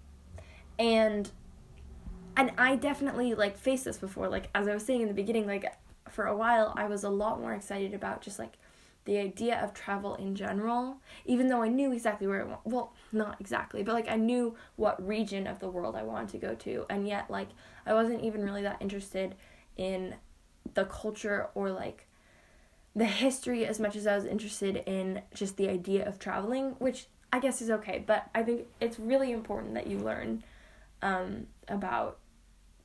and 0.78 1.30
and 2.36 2.52
I 2.56 2.76
definitely 2.76 3.34
like 3.34 3.58
faced 3.58 3.84
this 3.84 3.98
before. 3.98 4.28
Like 4.28 4.48
as 4.54 4.68
I 4.68 4.74
was 4.74 4.84
saying 4.84 5.02
in 5.02 5.08
the 5.08 5.14
beginning, 5.14 5.46
like 5.46 5.72
for 6.08 6.26
a 6.26 6.36
while 6.36 6.72
I 6.76 6.86
was 6.86 7.04
a 7.04 7.10
lot 7.10 7.40
more 7.40 7.52
excited 7.52 7.94
about 7.94 8.22
just 8.22 8.38
like 8.38 8.56
the 9.04 9.18
idea 9.18 9.58
of 9.60 9.72
travel 9.72 10.14
in 10.16 10.34
general, 10.34 10.98
even 11.24 11.48
though 11.48 11.62
I 11.62 11.68
knew 11.68 11.92
exactly 11.92 12.26
where 12.26 12.42
I 12.42 12.44
want. 12.44 12.60
Well, 12.64 12.92
not 13.10 13.40
exactly, 13.40 13.82
but 13.82 13.94
like 13.94 14.08
I 14.08 14.16
knew 14.16 14.54
what 14.76 15.04
region 15.04 15.46
of 15.46 15.58
the 15.60 15.70
world 15.70 15.96
I 15.96 16.02
wanted 16.02 16.28
to 16.30 16.38
go 16.38 16.54
to, 16.54 16.86
and 16.90 17.08
yet 17.08 17.30
like 17.30 17.48
I 17.86 17.94
wasn't 17.94 18.22
even 18.22 18.44
really 18.44 18.62
that 18.62 18.76
interested 18.80 19.34
in 19.76 20.14
the 20.74 20.84
culture 20.84 21.48
or 21.54 21.70
like 21.70 22.06
the 22.94 23.06
history 23.06 23.64
as 23.64 23.80
much 23.80 23.96
as 23.96 24.06
I 24.06 24.14
was 24.14 24.24
interested 24.24 24.76
in 24.86 25.22
just 25.34 25.56
the 25.56 25.68
idea 25.68 26.06
of 26.06 26.18
traveling, 26.18 26.76
which 26.78 27.06
I 27.32 27.40
guess 27.40 27.60
is 27.60 27.70
okay. 27.70 28.02
But 28.06 28.28
I 28.34 28.42
think 28.42 28.66
it's 28.80 28.98
really 28.98 29.32
important 29.32 29.74
that 29.74 29.86
you 29.86 29.98
learn 29.98 30.42
um, 31.02 31.46
about 31.68 32.18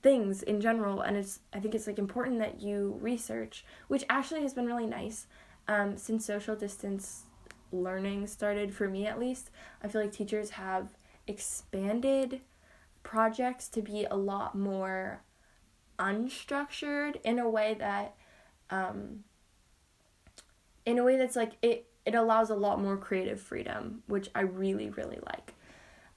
things 0.04 0.44
in 0.44 0.60
general 0.60 1.00
and 1.00 1.16
it's 1.16 1.40
i 1.54 1.60
think 1.60 1.74
it's 1.74 1.88
like 1.88 1.98
important 1.98 2.38
that 2.38 2.62
you 2.62 3.00
research 3.02 3.64
which 3.88 4.04
actually 4.10 4.42
has 4.42 4.54
been 4.54 4.66
really 4.66 4.86
nice 4.86 5.28
um, 5.70 5.98
since 5.98 6.26
social 6.26 6.58
distance 6.58 7.24
learning 7.72 8.28
started 8.28 8.74
for 8.74 8.90
me 8.90 9.08
at 9.08 9.18
least 9.18 9.50
i 9.82 9.88
feel 9.88 10.02
like 10.02 10.12
teachers 10.12 10.52
have 10.52 10.90
expanded 11.26 12.42
projects 13.02 13.70
to 13.70 13.82
be 13.82 14.06
a 14.12 14.16
lot 14.16 14.56
more 14.56 15.24
unstructured 15.98 17.16
in 17.24 17.40
a 17.40 17.50
way 17.50 17.74
that 17.80 18.14
um, 18.70 19.24
in 20.86 20.98
a 20.98 21.04
way 21.04 21.16
that's 21.16 21.38
like 21.38 21.54
it 21.62 21.88
it 22.06 22.16
allows 22.16 22.50
a 22.50 22.56
lot 22.56 22.82
more 22.82 22.98
creative 22.98 23.40
freedom 23.40 24.04
which 24.08 24.30
i 24.36 24.42
really 24.42 24.90
really 24.90 25.20
like. 25.26 25.54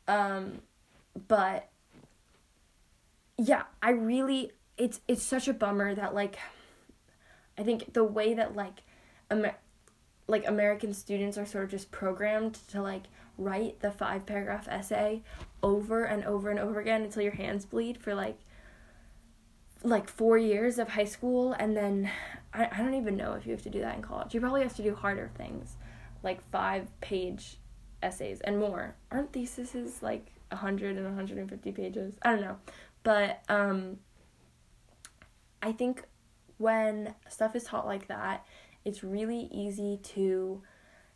Um, 0.08 0.60
but 1.28 1.68
yeah, 3.38 3.64
I 3.82 3.90
really 3.90 4.52
it's 4.76 5.00
it's 5.08 5.22
such 5.22 5.48
a 5.48 5.52
bummer 5.52 5.94
that 5.94 6.14
like 6.14 6.38
I 7.58 7.62
think 7.62 7.92
the 7.92 8.04
way 8.04 8.34
that 8.34 8.54
like 8.54 8.82
Amer- 9.30 9.56
like 10.26 10.46
American 10.46 10.92
students 10.94 11.38
are 11.38 11.46
sort 11.46 11.64
of 11.64 11.70
just 11.70 11.90
programmed 11.90 12.54
to 12.68 12.82
like 12.82 13.04
write 13.38 13.80
the 13.80 13.90
five 13.90 14.24
paragraph 14.24 14.66
essay 14.68 15.22
over 15.62 16.04
and 16.04 16.24
over 16.24 16.50
and 16.50 16.58
over 16.58 16.80
again 16.80 17.02
until 17.02 17.22
your 17.22 17.32
hands 17.32 17.66
bleed 17.66 17.98
for 17.98 18.14
like 18.14 18.38
like 19.82 20.08
four 20.08 20.38
years 20.38 20.78
of 20.78 20.88
high 20.88 21.04
school 21.04 21.52
and 21.52 21.76
then 21.76 22.10
I, 22.52 22.68
I 22.72 22.78
don't 22.78 22.94
even 22.94 23.16
know 23.16 23.34
if 23.34 23.46
you 23.46 23.52
have 23.52 23.62
to 23.62 23.70
do 23.70 23.80
that 23.80 23.94
in 23.96 24.02
college. 24.02 24.34
You 24.34 24.40
probably 24.40 24.62
have 24.62 24.74
to 24.76 24.82
do 24.82 24.94
harder 24.94 25.30
things 25.36 25.76
like 26.22 26.42
five 26.50 26.88
page 27.00 27.58
essays 28.02 28.40
and 28.40 28.58
more. 28.58 28.96
Aren't 29.10 29.32
theses 29.32 30.02
like 30.02 30.32
100 30.50 30.96
and 30.96 31.04
150 31.04 31.72
pages? 31.72 32.14
I 32.22 32.32
don't 32.32 32.40
know. 32.40 32.56
But 33.02 33.42
um, 33.48 33.98
I 35.62 35.72
think 35.72 36.02
when 36.58 37.14
stuff 37.28 37.54
is 37.54 37.64
taught 37.64 37.86
like 37.86 38.08
that, 38.08 38.44
it's 38.84 39.04
really 39.04 39.48
easy 39.52 39.98
to 40.02 40.62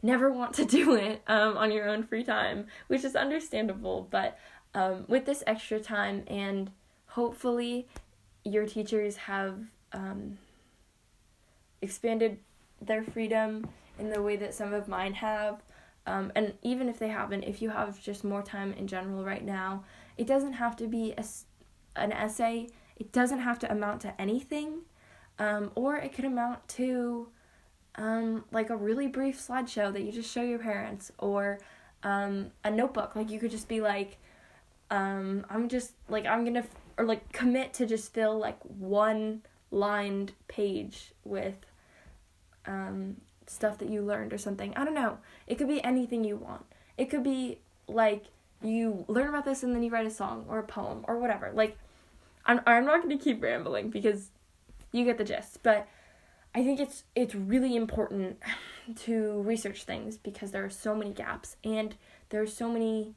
never 0.02 0.30
want 0.30 0.54
to 0.54 0.64
do 0.78 0.94
it 0.94 1.22
um, 1.26 1.56
on 1.56 1.72
your 1.72 1.88
own 1.88 2.02
free 2.02 2.24
time, 2.24 2.66
which 2.88 3.04
is 3.04 3.16
understandable. 3.16 4.06
But 4.10 4.38
um, 4.74 5.04
with 5.08 5.26
this 5.26 5.42
extra 5.46 5.80
time, 5.80 6.24
and 6.26 6.70
hopefully 7.06 7.88
your 8.44 8.66
teachers 8.66 9.16
have 9.16 9.58
um, 9.92 10.38
expanded 11.82 12.38
their 12.80 13.02
freedom 13.02 13.68
in 13.98 14.10
the 14.10 14.22
way 14.22 14.36
that 14.36 14.54
some 14.54 14.72
of 14.72 14.88
mine 14.88 15.14
have. 15.14 15.62
Um, 16.06 16.32
and 16.34 16.54
even 16.62 16.88
if 16.88 16.98
they 16.98 17.08
haven't, 17.08 17.44
if 17.44 17.60
you 17.60 17.70
have 17.70 18.00
just 18.02 18.24
more 18.24 18.42
time 18.42 18.72
in 18.72 18.86
general 18.86 19.24
right 19.24 19.44
now, 19.44 19.84
it 20.16 20.26
doesn't 20.26 20.54
have 20.54 20.76
to 20.76 20.86
be 20.86 21.14
a 21.16 21.24
an 21.96 22.12
essay, 22.12 22.68
it 22.96 23.12
doesn't 23.12 23.40
have 23.40 23.58
to 23.58 23.70
amount 23.70 24.00
to 24.00 24.20
anything, 24.20 24.78
um, 25.38 25.70
or 25.74 25.96
it 25.96 26.12
could 26.12 26.24
amount 26.24 26.66
to 26.68 27.28
um, 27.96 28.44
like 28.52 28.70
a 28.70 28.76
really 28.76 29.08
brief 29.08 29.38
slideshow 29.38 29.92
that 29.92 30.02
you 30.02 30.12
just 30.12 30.30
show 30.32 30.42
your 30.42 30.58
parents, 30.58 31.10
or 31.18 31.58
um, 32.02 32.50
a 32.64 32.70
notebook. 32.70 33.16
Like 33.16 33.30
you 33.30 33.38
could 33.40 33.50
just 33.50 33.68
be 33.68 33.80
like, 33.80 34.18
um, 34.90 35.44
I'm 35.50 35.68
just 35.68 35.92
like 36.08 36.26
I'm 36.26 36.44
gonna 36.44 36.64
or 37.00 37.04
like 37.04 37.32
commit 37.32 37.72
to 37.72 37.86
just 37.86 38.12
fill 38.12 38.38
like 38.38 38.58
one 38.62 39.40
lined 39.70 40.32
page 40.48 41.12
with 41.24 41.54
um, 42.66 43.16
stuff 43.46 43.78
that 43.78 43.88
you 43.88 44.02
learned 44.02 44.34
or 44.34 44.38
something. 44.38 44.74
I 44.76 44.84
don't 44.84 44.94
know. 44.94 45.16
It 45.46 45.56
could 45.56 45.66
be 45.66 45.82
anything 45.82 46.24
you 46.24 46.36
want. 46.36 46.66
It 46.98 47.08
could 47.08 47.22
be 47.22 47.60
like 47.88 48.26
you 48.62 49.06
learn 49.08 49.30
about 49.30 49.46
this 49.46 49.62
and 49.62 49.74
then 49.74 49.82
you 49.82 49.90
write 49.90 50.04
a 50.04 50.10
song 50.10 50.44
or 50.46 50.58
a 50.58 50.62
poem 50.62 51.06
or 51.08 51.18
whatever. 51.18 51.50
Like, 51.54 51.78
I'm 52.44 52.60
I'm 52.66 52.84
not 52.84 53.02
going 53.02 53.16
to 53.16 53.24
keep 53.24 53.42
rambling 53.42 53.88
because 53.88 54.28
you 54.92 55.06
get 55.06 55.16
the 55.16 55.24
gist. 55.24 55.62
But 55.62 55.88
I 56.54 56.62
think 56.62 56.80
it's 56.80 57.04
it's 57.14 57.34
really 57.34 57.76
important 57.76 58.40
to 59.04 59.40
research 59.40 59.84
things 59.84 60.18
because 60.18 60.50
there 60.50 60.66
are 60.66 60.70
so 60.70 60.94
many 60.94 61.12
gaps 61.12 61.56
and 61.64 61.96
there 62.28 62.42
are 62.42 62.46
so 62.46 62.68
many 62.68 63.14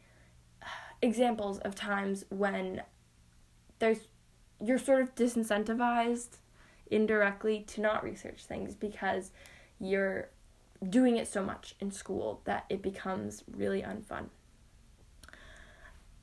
examples 1.02 1.60
of 1.60 1.76
times 1.76 2.24
when 2.30 2.82
there's 3.84 4.08
you're 4.64 4.80
sort 4.80 5.02
of 5.02 5.14
disincentivized 5.14 6.38
indirectly 6.90 7.66
to 7.68 7.82
not 7.82 8.02
research 8.02 8.46
things 8.46 8.76
because 8.76 9.32
you're 9.78 10.30
doing 10.90 11.18
it 11.18 11.28
so 11.28 11.44
much 11.44 11.76
in 11.82 11.92
school 11.92 12.40
that 12.46 12.66
it 12.70 12.82
becomes 12.82 13.44
really 13.52 13.82
unfun. 13.82 14.28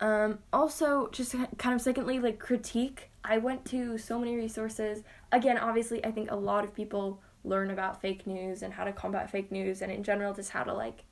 Um, 0.00 0.38
also, 0.54 1.10
just 1.12 1.34
kind 1.58 1.74
of 1.74 1.82
secondly, 1.82 2.18
like 2.18 2.38
critique. 2.38 3.10
I 3.22 3.36
went 3.36 3.66
to 3.66 3.98
so 3.98 4.18
many 4.18 4.36
resources. 4.36 5.02
Again, 5.30 5.58
obviously, 5.58 6.02
I 6.02 6.10
think 6.10 6.30
a 6.30 6.36
lot 6.36 6.64
of 6.64 6.74
people 6.74 7.20
learn 7.44 7.70
about 7.70 8.00
fake 8.00 8.26
news 8.26 8.62
and 8.62 8.72
how 8.72 8.84
to 8.84 8.92
combat 8.92 9.30
fake 9.30 9.52
news, 9.52 9.82
and 9.82 9.92
in 9.92 10.02
general, 10.02 10.32
just 10.32 10.50
how 10.50 10.64
to 10.64 10.72
like 10.72 11.04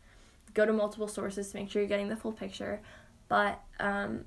go 0.54 0.64
to 0.64 0.72
multiple 0.72 1.08
sources 1.08 1.50
to 1.50 1.58
make 1.58 1.70
sure 1.70 1.82
you're 1.82 1.88
getting 1.90 2.08
the 2.08 2.16
full 2.16 2.32
picture. 2.32 2.80
But 3.28 3.60
um, 3.78 4.24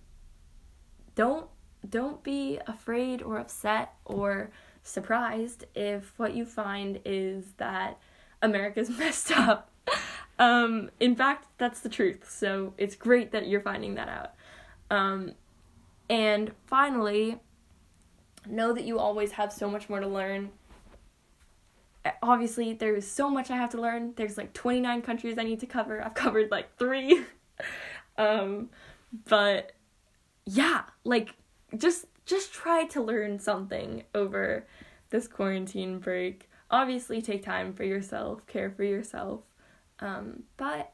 don't 1.15 1.47
don't 1.89 2.23
be 2.23 2.59
afraid 2.67 3.21
or 3.21 3.37
upset 3.37 3.93
or 4.05 4.51
surprised 4.83 5.65
if 5.75 6.13
what 6.17 6.33
you 6.33 6.45
find 6.45 6.99
is 7.05 7.53
that 7.57 7.99
America's 8.41 8.89
messed 8.97 9.31
up. 9.31 9.71
um, 10.39 10.89
in 10.99 11.15
fact, 11.15 11.47
that's 11.57 11.81
the 11.81 11.89
truth. 11.89 12.29
So 12.29 12.73
it's 12.77 12.95
great 12.95 13.31
that 13.31 13.47
you're 13.47 13.61
finding 13.61 13.95
that 13.95 14.09
out. 14.09 14.33
Um, 14.89 15.33
and 16.09 16.51
finally, 16.67 17.39
know 18.45 18.73
that 18.73 18.83
you 18.83 18.99
always 18.99 19.31
have 19.33 19.51
so 19.53 19.69
much 19.69 19.89
more 19.89 19.99
to 19.99 20.07
learn. 20.07 20.51
Obviously, 22.23 22.73
there's 22.73 23.07
so 23.07 23.29
much 23.29 23.51
I 23.51 23.57
have 23.57 23.69
to 23.71 23.81
learn. 23.81 24.13
There's 24.15 24.37
like 24.37 24.53
29 24.53 25.01
countries 25.03 25.37
I 25.37 25.43
need 25.43 25.59
to 25.59 25.67
cover. 25.67 26.03
I've 26.03 26.15
covered 26.15 26.49
like 26.51 26.75
three. 26.77 27.23
um, 28.17 28.69
but 29.25 29.73
yeah, 30.45 30.83
like 31.03 31.35
just 31.77 32.05
just 32.25 32.53
try 32.53 32.85
to 32.85 33.01
learn 33.01 33.39
something 33.39 34.03
over 34.13 34.65
this 35.09 35.27
quarantine 35.27 35.99
break. 35.99 36.49
Obviously, 36.69 37.21
take 37.21 37.43
time 37.43 37.73
for 37.73 37.83
yourself, 37.83 38.45
care 38.47 38.69
for 38.69 38.83
yourself, 38.83 39.41
um, 39.99 40.43
but 40.57 40.93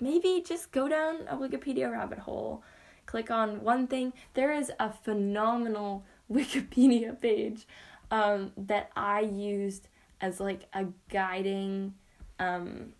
maybe 0.00 0.42
just 0.44 0.72
go 0.72 0.88
down 0.88 1.20
a 1.28 1.36
Wikipedia 1.36 1.90
rabbit 1.90 2.18
hole. 2.18 2.62
Click 3.06 3.30
on 3.30 3.62
one 3.62 3.86
thing. 3.86 4.12
There 4.32 4.52
is 4.52 4.72
a 4.80 4.90
phenomenal 4.90 6.04
Wikipedia 6.30 7.20
page 7.20 7.66
um, 8.10 8.52
that 8.56 8.90
I 8.96 9.20
used 9.20 9.88
as 10.20 10.40
like 10.40 10.66
a 10.72 10.86
guiding, 11.10 11.94
um, 12.38 12.94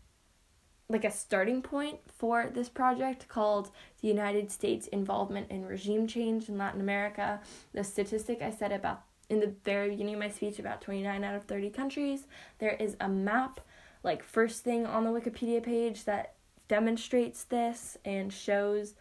like 0.88 1.04
a 1.04 1.10
starting 1.10 1.62
point 1.62 1.98
for 2.06 2.50
this 2.52 2.68
project 2.68 3.28
called 3.28 3.70
the 4.00 4.08
United 4.08 4.50
States 4.50 4.86
Involvement 4.88 5.50
in 5.50 5.64
Regime 5.64 6.06
Change 6.06 6.48
in 6.48 6.58
Latin 6.58 6.80
America. 6.80 7.40
The 7.72 7.84
statistic 7.84 8.42
I 8.42 8.50
said 8.50 8.72
about 8.72 9.02
in 9.30 9.40
the 9.40 9.54
very 9.64 9.90
beginning 9.90 10.14
of 10.14 10.20
my 10.20 10.28
speech 10.28 10.58
about 10.58 10.82
29 10.82 11.24
out 11.24 11.34
of 11.34 11.44
30 11.44 11.70
countries, 11.70 12.26
there 12.58 12.76
is 12.78 12.96
a 13.00 13.08
map, 13.08 13.60
like 14.02 14.22
first 14.22 14.62
thing 14.62 14.84
on 14.84 15.04
the 15.04 15.10
Wikipedia 15.10 15.62
page 15.62 16.04
that 16.04 16.34
demonstrates 16.68 17.44
this 17.44 17.96
and 18.04 18.32
shows 18.32 18.94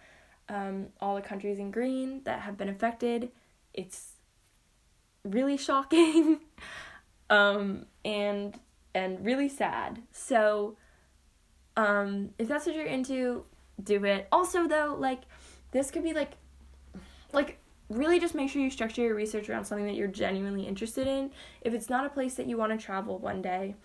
um, 0.49 0.87
all 1.01 1.15
the 1.15 1.21
countries 1.21 1.59
in 1.59 1.71
green 1.71 2.21
that 2.23 2.41
have 2.41 2.57
been 2.57 2.69
affected. 2.69 3.31
It's 3.73 4.13
really 5.25 5.57
shocking 5.57 6.39
um, 7.29 7.85
and 8.05 8.59
and 8.95 9.25
really 9.25 9.49
sad. 9.49 10.01
So 10.11 10.77
um, 11.75 12.29
if 12.37 12.47
that's 12.47 12.65
what 12.65 12.75
you're 12.75 12.85
into, 12.85 13.45
do 13.83 14.03
it. 14.05 14.27
Also 14.31 14.67
though, 14.67 14.95
like 14.97 15.21
this 15.71 15.91
could 15.91 16.03
be 16.03 16.13
like 16.13 16.33
like 17.31 17.57
really 17.89 18.19
just 18.19 18.35
make 18.35 18.49
sure 18.49 18.61
you 18.61 18.69
structure 18.69 19.01
your 19.01 19.15
research 19.15 19.49
around 19.49 19.65
something 19.65 19.85
that 19.85 19.95
you're 19.95 20.07
genuinely 20.07 20.67
interested 20.67 21.07
in. 21.07 21.31
If 21.61 21.73
it's 21.73 21.89
not 21.89 22.05
a 22.05 22.09
place 22.09 22.35
that 22.35 22.47
you 22.47 22.57
want 22.57 22.77
to 22.77 22.83
travel 22.83 23.17
one 23.17 23.41
day, 23.41 23.75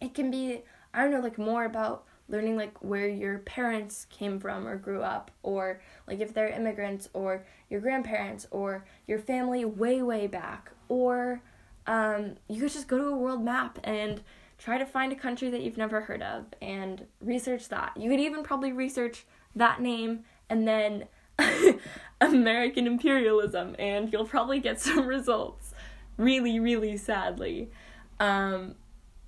it 0.00 0.14
can 0.14 0.30
be 0.30 0.62
I 0.92 1.02
don't 1.02 1.10
know 1.10 1.20
like 1.20 1.38
more 1.38 1.64
about 1.64 2.04
learning 2.28 2.56
like 2.56 2.76
where 2.82 3.08
your 3.08 3.38
parents 3.38 4.06
came 4.06 4.40
from 4.40 4.66
or 4.66 4.76
grew 4.76 5.02
up 5.02 5.30
or 5.42 5.80
like 6.08 6.20
if 6.20 6.34
they're 6.34 6.48
immigrants 6.48 7.08
or 7.12 7.44
your 7.70 7.80
grandparents 7.80 8.48
or 8.50 8.84
your 9.06 9.18
family 9.18 9.64
way 9.64 10.02
way 10.02 10.26
back 10.26 10.72
or 10.88 11.40
um, 11.86 12.34
you 12.48 12.60
could 12.60 12.72
just 12.72 12.88
go 12.88 12.98
to 12.98 13.06
a 13.06 13.16
world 13.16 13.44
map 13.44 13.78
and 13.84 14.22
try 14.58 14.78
to 14.78 14.86
find 14.86 15.12
a 15.12 15.16
country 15.16 15.50
that 15.50 15.62
you've 15.62 15.76
never 15.76 16.02
heard 16.02 16.22
of 16.22 16.46
and 16.62 17.06
research 17.20 17.68
that 17.68 17.92
you 17.96 18.10
could 18.10 18.20
even 18.20 18.42
probably 18.42 18.72
research 18.72 19.26
that 19.54 19.80
name 19.80 20.20
and 20.48 20.66
then 20.66 21.04
american 22.20 22.86
imperialism 22.86 23.76
and 23.78 24.12
you'll 24.12 24.24
probably 24.24 24.58
get 24.58 24.80
some 24.80 25.06
results 25.06 25.74
really 26.16 26.58
really 26.58 26.96
sadly 26.96 27.70
um, 28.18 28.74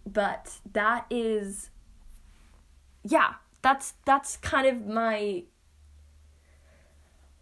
but 0.07 0.59
that 0.73 1.07
is 1.11 1.71
yeah, 3.05 3.35
that's 3.63 3.95
that's 4.05 4.37
kind 4.39 4.67
of 4.67 4.87
my 4.87 5.45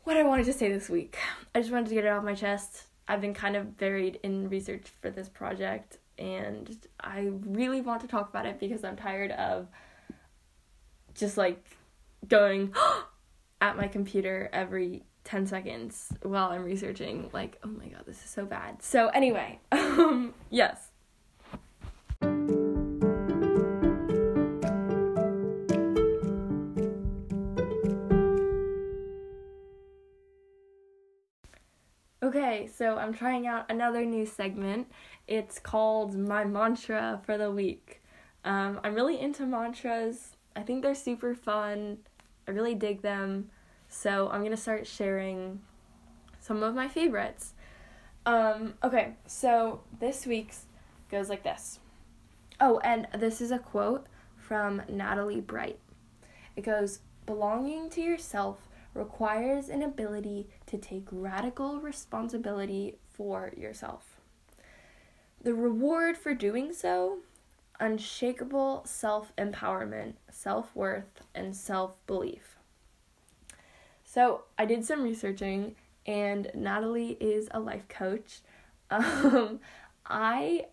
what 0.04 0.16
I 0.16 0.22
wanted 0.22 0.46
to 0.46 0.52
say 0.52 0.70
this 0.70 0.88
week. 0.88 1.16
I 1.54 1.60
just 1.60 1.72
wanted 1.72 1.88
to 1.88 1.94
get 1.94 2.04
it 2.04 2.08
off 2.08 2.24
my 2.24 2.34
chest. 2.34 2.84
I've 3.08 3.20
been 3.20 3.34
kind 3.34 3.56
of 3.56 3.76
buried 3.76 4.18
in 4.22 4.48
research 4.48 4.86
for 5.00 5.10
this 5.10 5.28
project 5.28 5.98
and 6.18 6.76
I 7.00 7.30
really 7.44 7.80
want 7.80 8.00
to 8.02 8.08
talk 8.08 8.28
about 8.28 8.46
it 8.46 8.58
because 8.58 8.84
I'm 8.84 8.96
tired 8.96 9.30
of 9.32 9.68
just 11.14 11.36
like 11.36 11.64
going 12.28 12.74
at 13.60 13.76
my 13.76 13.88
computer 13.88 14.48
every 14.52 15.04
10 15.24 15.46
seconds 15.46 16.12
while 16.22 16.50
I'm 16.50 16.62
researching 16.62 17.30
like 17.32 17.58
oh 17.64 17.68
my 17.68 17.86
god 17.86 18.04
this 18.06 18.22
is 18.24 18.30
so 18.30 18.44
bad. 18.46 18.82
So 18.82 19.08
anyway, 19.08 19.58
um 19.72 20.34
yes. 20.50 20.85
Okay, 32.46 32.68
so 32.68 32.96
I'm 32.96 33.12
trying 33.12 33.48
out 33.48 33.68
another 33.68 34.04
new 34.04 34.24
segment. 34.24 34.86
It's 35.26 35.58
called 35.58 36.16
My 36.16 36.44
Mantra 36.44 37.20
for 37.24 37.36
the 37.36 37.50
Week. 37.50 38.00
Um, 38.44 38.78
I'm 38.84 38.94
really 38.94 39.18
into 39.18 39.44
mantras. 39.44 40.36
I 40.54 40.62
think 40.62 40.84
they're 40.84 40.94
super 40.94 41.34
fun. 41.34 41.98
I 42.46 42.52
really 42.52 42.76
dig 42.76 43.02
them. 43.02 43.50
So 43.88 44.28
I'm 44.30 44.44
gonna 44.44 44.56
start 44.56 44.86
sharing 44.86 45.60
some 46.38 46.62
of 46.62 46.72
my 46.72 46.86
favorites. 46.86 47.54
Um, 48.26 48.74
okay, 48.84 49.14
so 49.26 49.80
this 49.98 50.24
week's 50.24 50.66
goes 51.10 51.28
like 51.28 51.42
this. 51.42 51.80
Oh, 52.60 52.78
and 52.84 53.08
this 53.18 53.40
is 53.40 53.50
a 53.50 53.58
quote 53.58 54.06
from 54.36 54.82
Natalie 54.88 55.40
Bright. 55.40 55.80
It 56.54 56.62
goes, 56.62 57.00
Belonging 57.26 57.90
to 57.90 58.00
yourself 58.00 58.68
requires 58.94 59.68
an 59.68 59.82
ability 59.82 60.46
to 60.66 60.76
take 60.76 61.06
radical 61.10 61.80
responsibility 61.80 62.96
for 63.12 63.52
yourself. 63.56 64.20
The 65.42 65.54
reward 65.54 66.16
for 66.16 66.34
doing 66.34 66.72
so 66.72 67.18
unshakable 67.78 68.82
self 68.86 69.34
empowerment, 69.36 70.14
self 70.30 70.74
worth, 70.74 71.22
and 71.34 71.54
self 71.54 71.94
belief. 72.06 72.56
So, 74.04 74.44
I 74.58 74.64
did 74.64 74.84
some 74.84 75.02
researching, 75.02 75.74
and 76.06 76.50
Natalie 76.54 77.16
is 77.20 77.48
a 77.50 77.60
life 77.60 77.88
coach. 77.88 78.40
Um, 78.88 79.58
I 80.06 80.66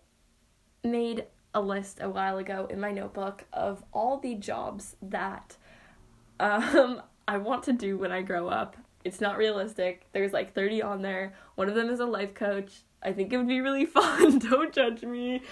made 0.84 1.24
a 1.52 1.60
list 1.60 1.98
a 2.00 2.08
while 2.08 2.38
ago 2.38 2.68
in 2.70 2.78
my 2.78 2.92
notebook 2.92 3.44
of 3.52 3.82
all 3.92 4.18
the 4.18 4.36
jobs 4.36 4.94
that 5.02 5.56
um, 6.38 7.02
I 7.26 7.38
want 7.38 7.64
to 7.64 7.72
do 7.72 7.96
when 7.98 8.12
I 8.12 8.22
grow 8.22 8.48
up. 8.48 8.76
It's 9.04 9.20
not 9.20 9.36
realistic. 9.36 10.06
There's 10.12 10.32
like 10.32 10.54
30 10.54 10.82
on 10.82 11.02
there. 11.02 11.34
One 11.54 11.68
of 11.68 11.74
them 11.74 11.90
is 11.90 12.00
a 12.00 12.06
life 12.06 12.34
coach. 12.34 12.82
I 13.02 13.12
think 13.12 13.32
it 13.32 13.36
would 13.36 13.48
be 13.48 13.60
really 13.60 13.84
fun. 13.86 14.38
Don't 14.38 14.72
judge 14.72 15.02
me. 15.02 15.42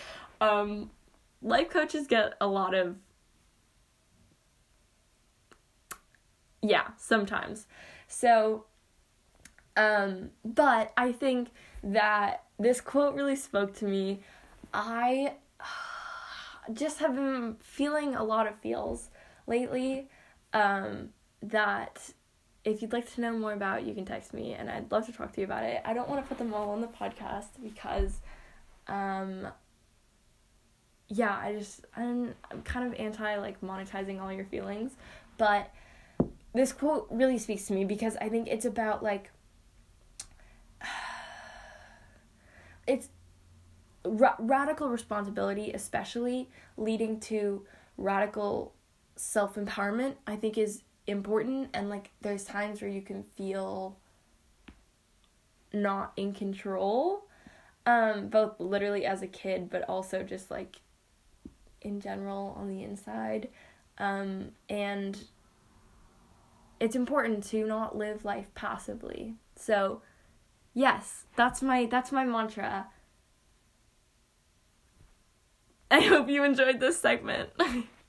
Um, 0.40 0.90
life 1.42 1.68
coaches 1.68 2.06
get 2.06 2.34
a 2.40 2.46
lot 2.46 2.74
of 2.74 2.96
yeah, 6.62 6.88
sometimes. 6.96 7.66
So 8.06 8.66
um 9.76 10.30
but 10.44 10.92
I 10.96 11.12
think 11.12 11.50
that 11.82 12.44
this 12.58 12.80
quote 12.80 13.14
really 13.14 13.36
spoke 13.36 13.74
to 13.76 13.84
me. 13.86 14.20
I 14.72 15.34
just 16.72 17.00
have 17.00 17.16
been 17.16 17.56
feeling 17.60 18.14
a 18.14 18.22
lot 18.22 18.46
of 18.46 18.58
feels 18.60 19.10
lately. 19.46 20.08
Um 20.52 21.10
that 21.42 22.12
if 22.64 22.80
you'd 22.80 22.92
like 22.92 23.12
to 23.14 23.20
know 23.20 23.32
more 23.32 23.52
about, 23.52 23.84
you 23.84 23.94
can 23.94 24.04
text 24.04 24.32
me 24.32 24.54
and 24.54 24.70
I'd 24.70 24.90
love 24.92 25.06
to 25.06 25.12
talk 25.12 25.32
to 25.32 25.40
you 25.40 25.46
about 25.46 25.64
it. 25.64 25.82
I 25.84 25.94
don't 25.94 26.08
want 26.08 26.22
to 26.22 26.28
put 26.28 26.38
them 26.38 26.54
all 26.54 26.70
on 26.70 26.80
the 26.80 26.86
podcast 26.86 27.48
because 27.62 28.20
um 28.88 29.48
yeah, 31.08 31.36
I 31.36 31.52
just 31.52 31.84
I'm, 31.96 32.34
I'm 32.50 32.62
kind 32.62 32.86
of 32.86 32.98
anti 32.98 33.36
like 33.36 33.60
monetizing 33.60 34.20
all 34.20 34.32
your 34.32 34.46
feelings, 34.46 34.92
but 35.38 35.70
this 36.54 36.72
quote 36.72 37.06
really 37.10 37.38
speaks 37.38 37.66
to 37.66 37.72
me 37.72 37.84
because 37.84 38.16
I 38.16 38.28
think 38.28 38.48
it's 38.48 38.64
about 38.64 39.02
like 39.02 39.30
it's 42.86 43.08
ra- 44.04 44.36
radical 44.38 44.88
responsibility 44.88 45.72
especially 45.72 46.48
leading 46.76 47.20
to 47.20 47.64
radical 47.96 48.72
self-empowerment 49.16 50.14
I 50.26 50.36
think 50.36 50.58
is 50.58 50.82
important 51.06 51.68
and 51.74 51.88
like 51.88 52.10
there's 52.20 52.44
times 52.44 52.80
where 52.80 52.90
you 52.90 53.02
can 53.02 53.24
feel 53.36 53.96
not 55.72 56.12
in 56.16 56.32
control 56.32 57.24
um 57.86 58.28
both 58.28 58.60
literally 58.60 59.04
as 59.04 59.22
a 59.22 59.26
kid 59.26 59.68
but 59.70 59.82
also 59.88 60.22
just 60.22 60.50
like 60.50 60.76
in 61.80 62.00
general 62.00 62.54
on 62.56 62.68
the 62.68 62.82
inside. 62.82 63.48
Um 63.98 64.52
and 64.68 65.18
it's 66.80 66.96
important 66.96 67.44
to 67.44 67.64
not 67.66 67.96
live 67.96 68.24
life 68.24 68.52
passively. 68.54 69.34
So 69.56 70.02
yes 70.74 71.24
that's 71.36 71.62
my 71.62 71.86
that's 71.86 72.12
my 72.12 72.24
mantra. 72.24 72.86
I 75.90 76.00
hope 76.00 76.28
you 76.28 76.42
enjoyed 76.44 76.80
this 76.80 76.98
segment 76.98 77.50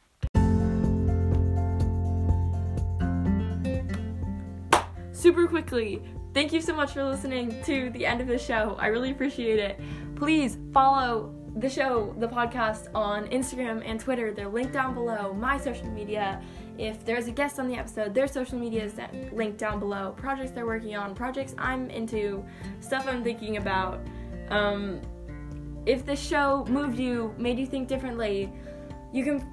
super 5.23 5.47
quickly, 5.47 6.01
thank 6.33 6.51
you 6.51 6.59
so 6.59 6.75
much 6.75 6.91
for 6.91 7.01
listening 7.01 7.55
to 7.63 7.89
the 7.91 8.05
end 8.05 8.19
of 8.19 8.27
the 8.27 8.37
show. 8.37 8.75
I 8.77 8.87
really 8.87 9.11
appreciate 9.11 9.57
it. 9.57 9.79
Please 10.17 10.57
follow 10.73 11.33
the 11.55 11.69
show, 11.69 12.13
the 12.19 12.27
podcast 12.27 12.93
on 12.93 13.27
Instagram 13.27 13.81
and 13.85 14.01
Twitter. 14.01 14.33
They're 14.33 14.49
linked 14.49 14.73
down 14.73 14.93
below. 14.93 15.33
My 15.33 15.57
social 15.57 15.87
media. 15.87 16.41
If 16.77 17.05
there's 17.05 17.27
a 17.27 17.31
guest 17.31 17.57
on 17.57 17.69
the 17.69 17.75
episode, 17.75 18.13
their 18.13 18.27
social 18.27 18.59
media 18.59 18.83
is 18.83 18.95
linked 19.31 19.59
down 19.59 19.79
below. 19.79 20.13
Projects 20.17 20.51
they're 20.51 20.65
working 20.65 20.97
on, 20.97 21.15
projects 21.15 21.55
I'm 21.57 21.89
into, 21.89 22.43
stuff 22.81 23.07
I'm 23.07 23.23
thinking 23.23 23.55
about. 23.55 24.01
Um, 24.49 24.99
if 25.85 26.05
this 26.05 26.21
show 26.21 26.65
moved 26.67 26.99
you, 26.99 27.33
made 27.37 27.57
you 27.57 27.65
think 27.65 27.87
differently, 27.87 28.51
you 29.13 29.23
can 29.23 29.47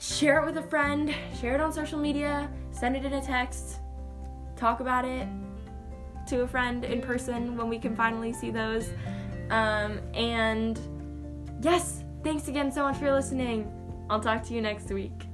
share 0.00 0.40
it 0.40 0.46
with 0.46 0.56
a 0.56 0.68
friend, 0.68 1.14
share 1.40 1.54
it 1.54 1.60
on 1.60 1.72
social 1.72 2.00
media, 2.00 2.50
send 2.72 2.96
it 2.96 3.04
in 3.04 3.12
a 3.12 3.22
text, 3.22 3.81
talk 4.62 4.78
about 4.78 5.04
it 5.04 5.26
to 6.28 6.42
a 6.42 6.46
friend 6.46 6.84
in 6.84 7.00
person 7.00 7.56
when 7.56 7.68
we 7.68 7.80
can 7.80 7.96
finally 7.96 8.32
see 8.32 8.52
those. 8.52 8.90
Um, 9.50 9.98
and 10.14 10.78
yes, 11.60 12.04
thanks 12.22 12.46
again 12.46 12.70
so 12.70 12.84
much 12.84 12.96
for 12.96 13.12
listening. 13.12 13.68
I'll 14.08 14.20
talk 14.20 14.44
to 14.44 14.54
you 14.54 14.62
next 14.62 14.88
week. 14.92 15.26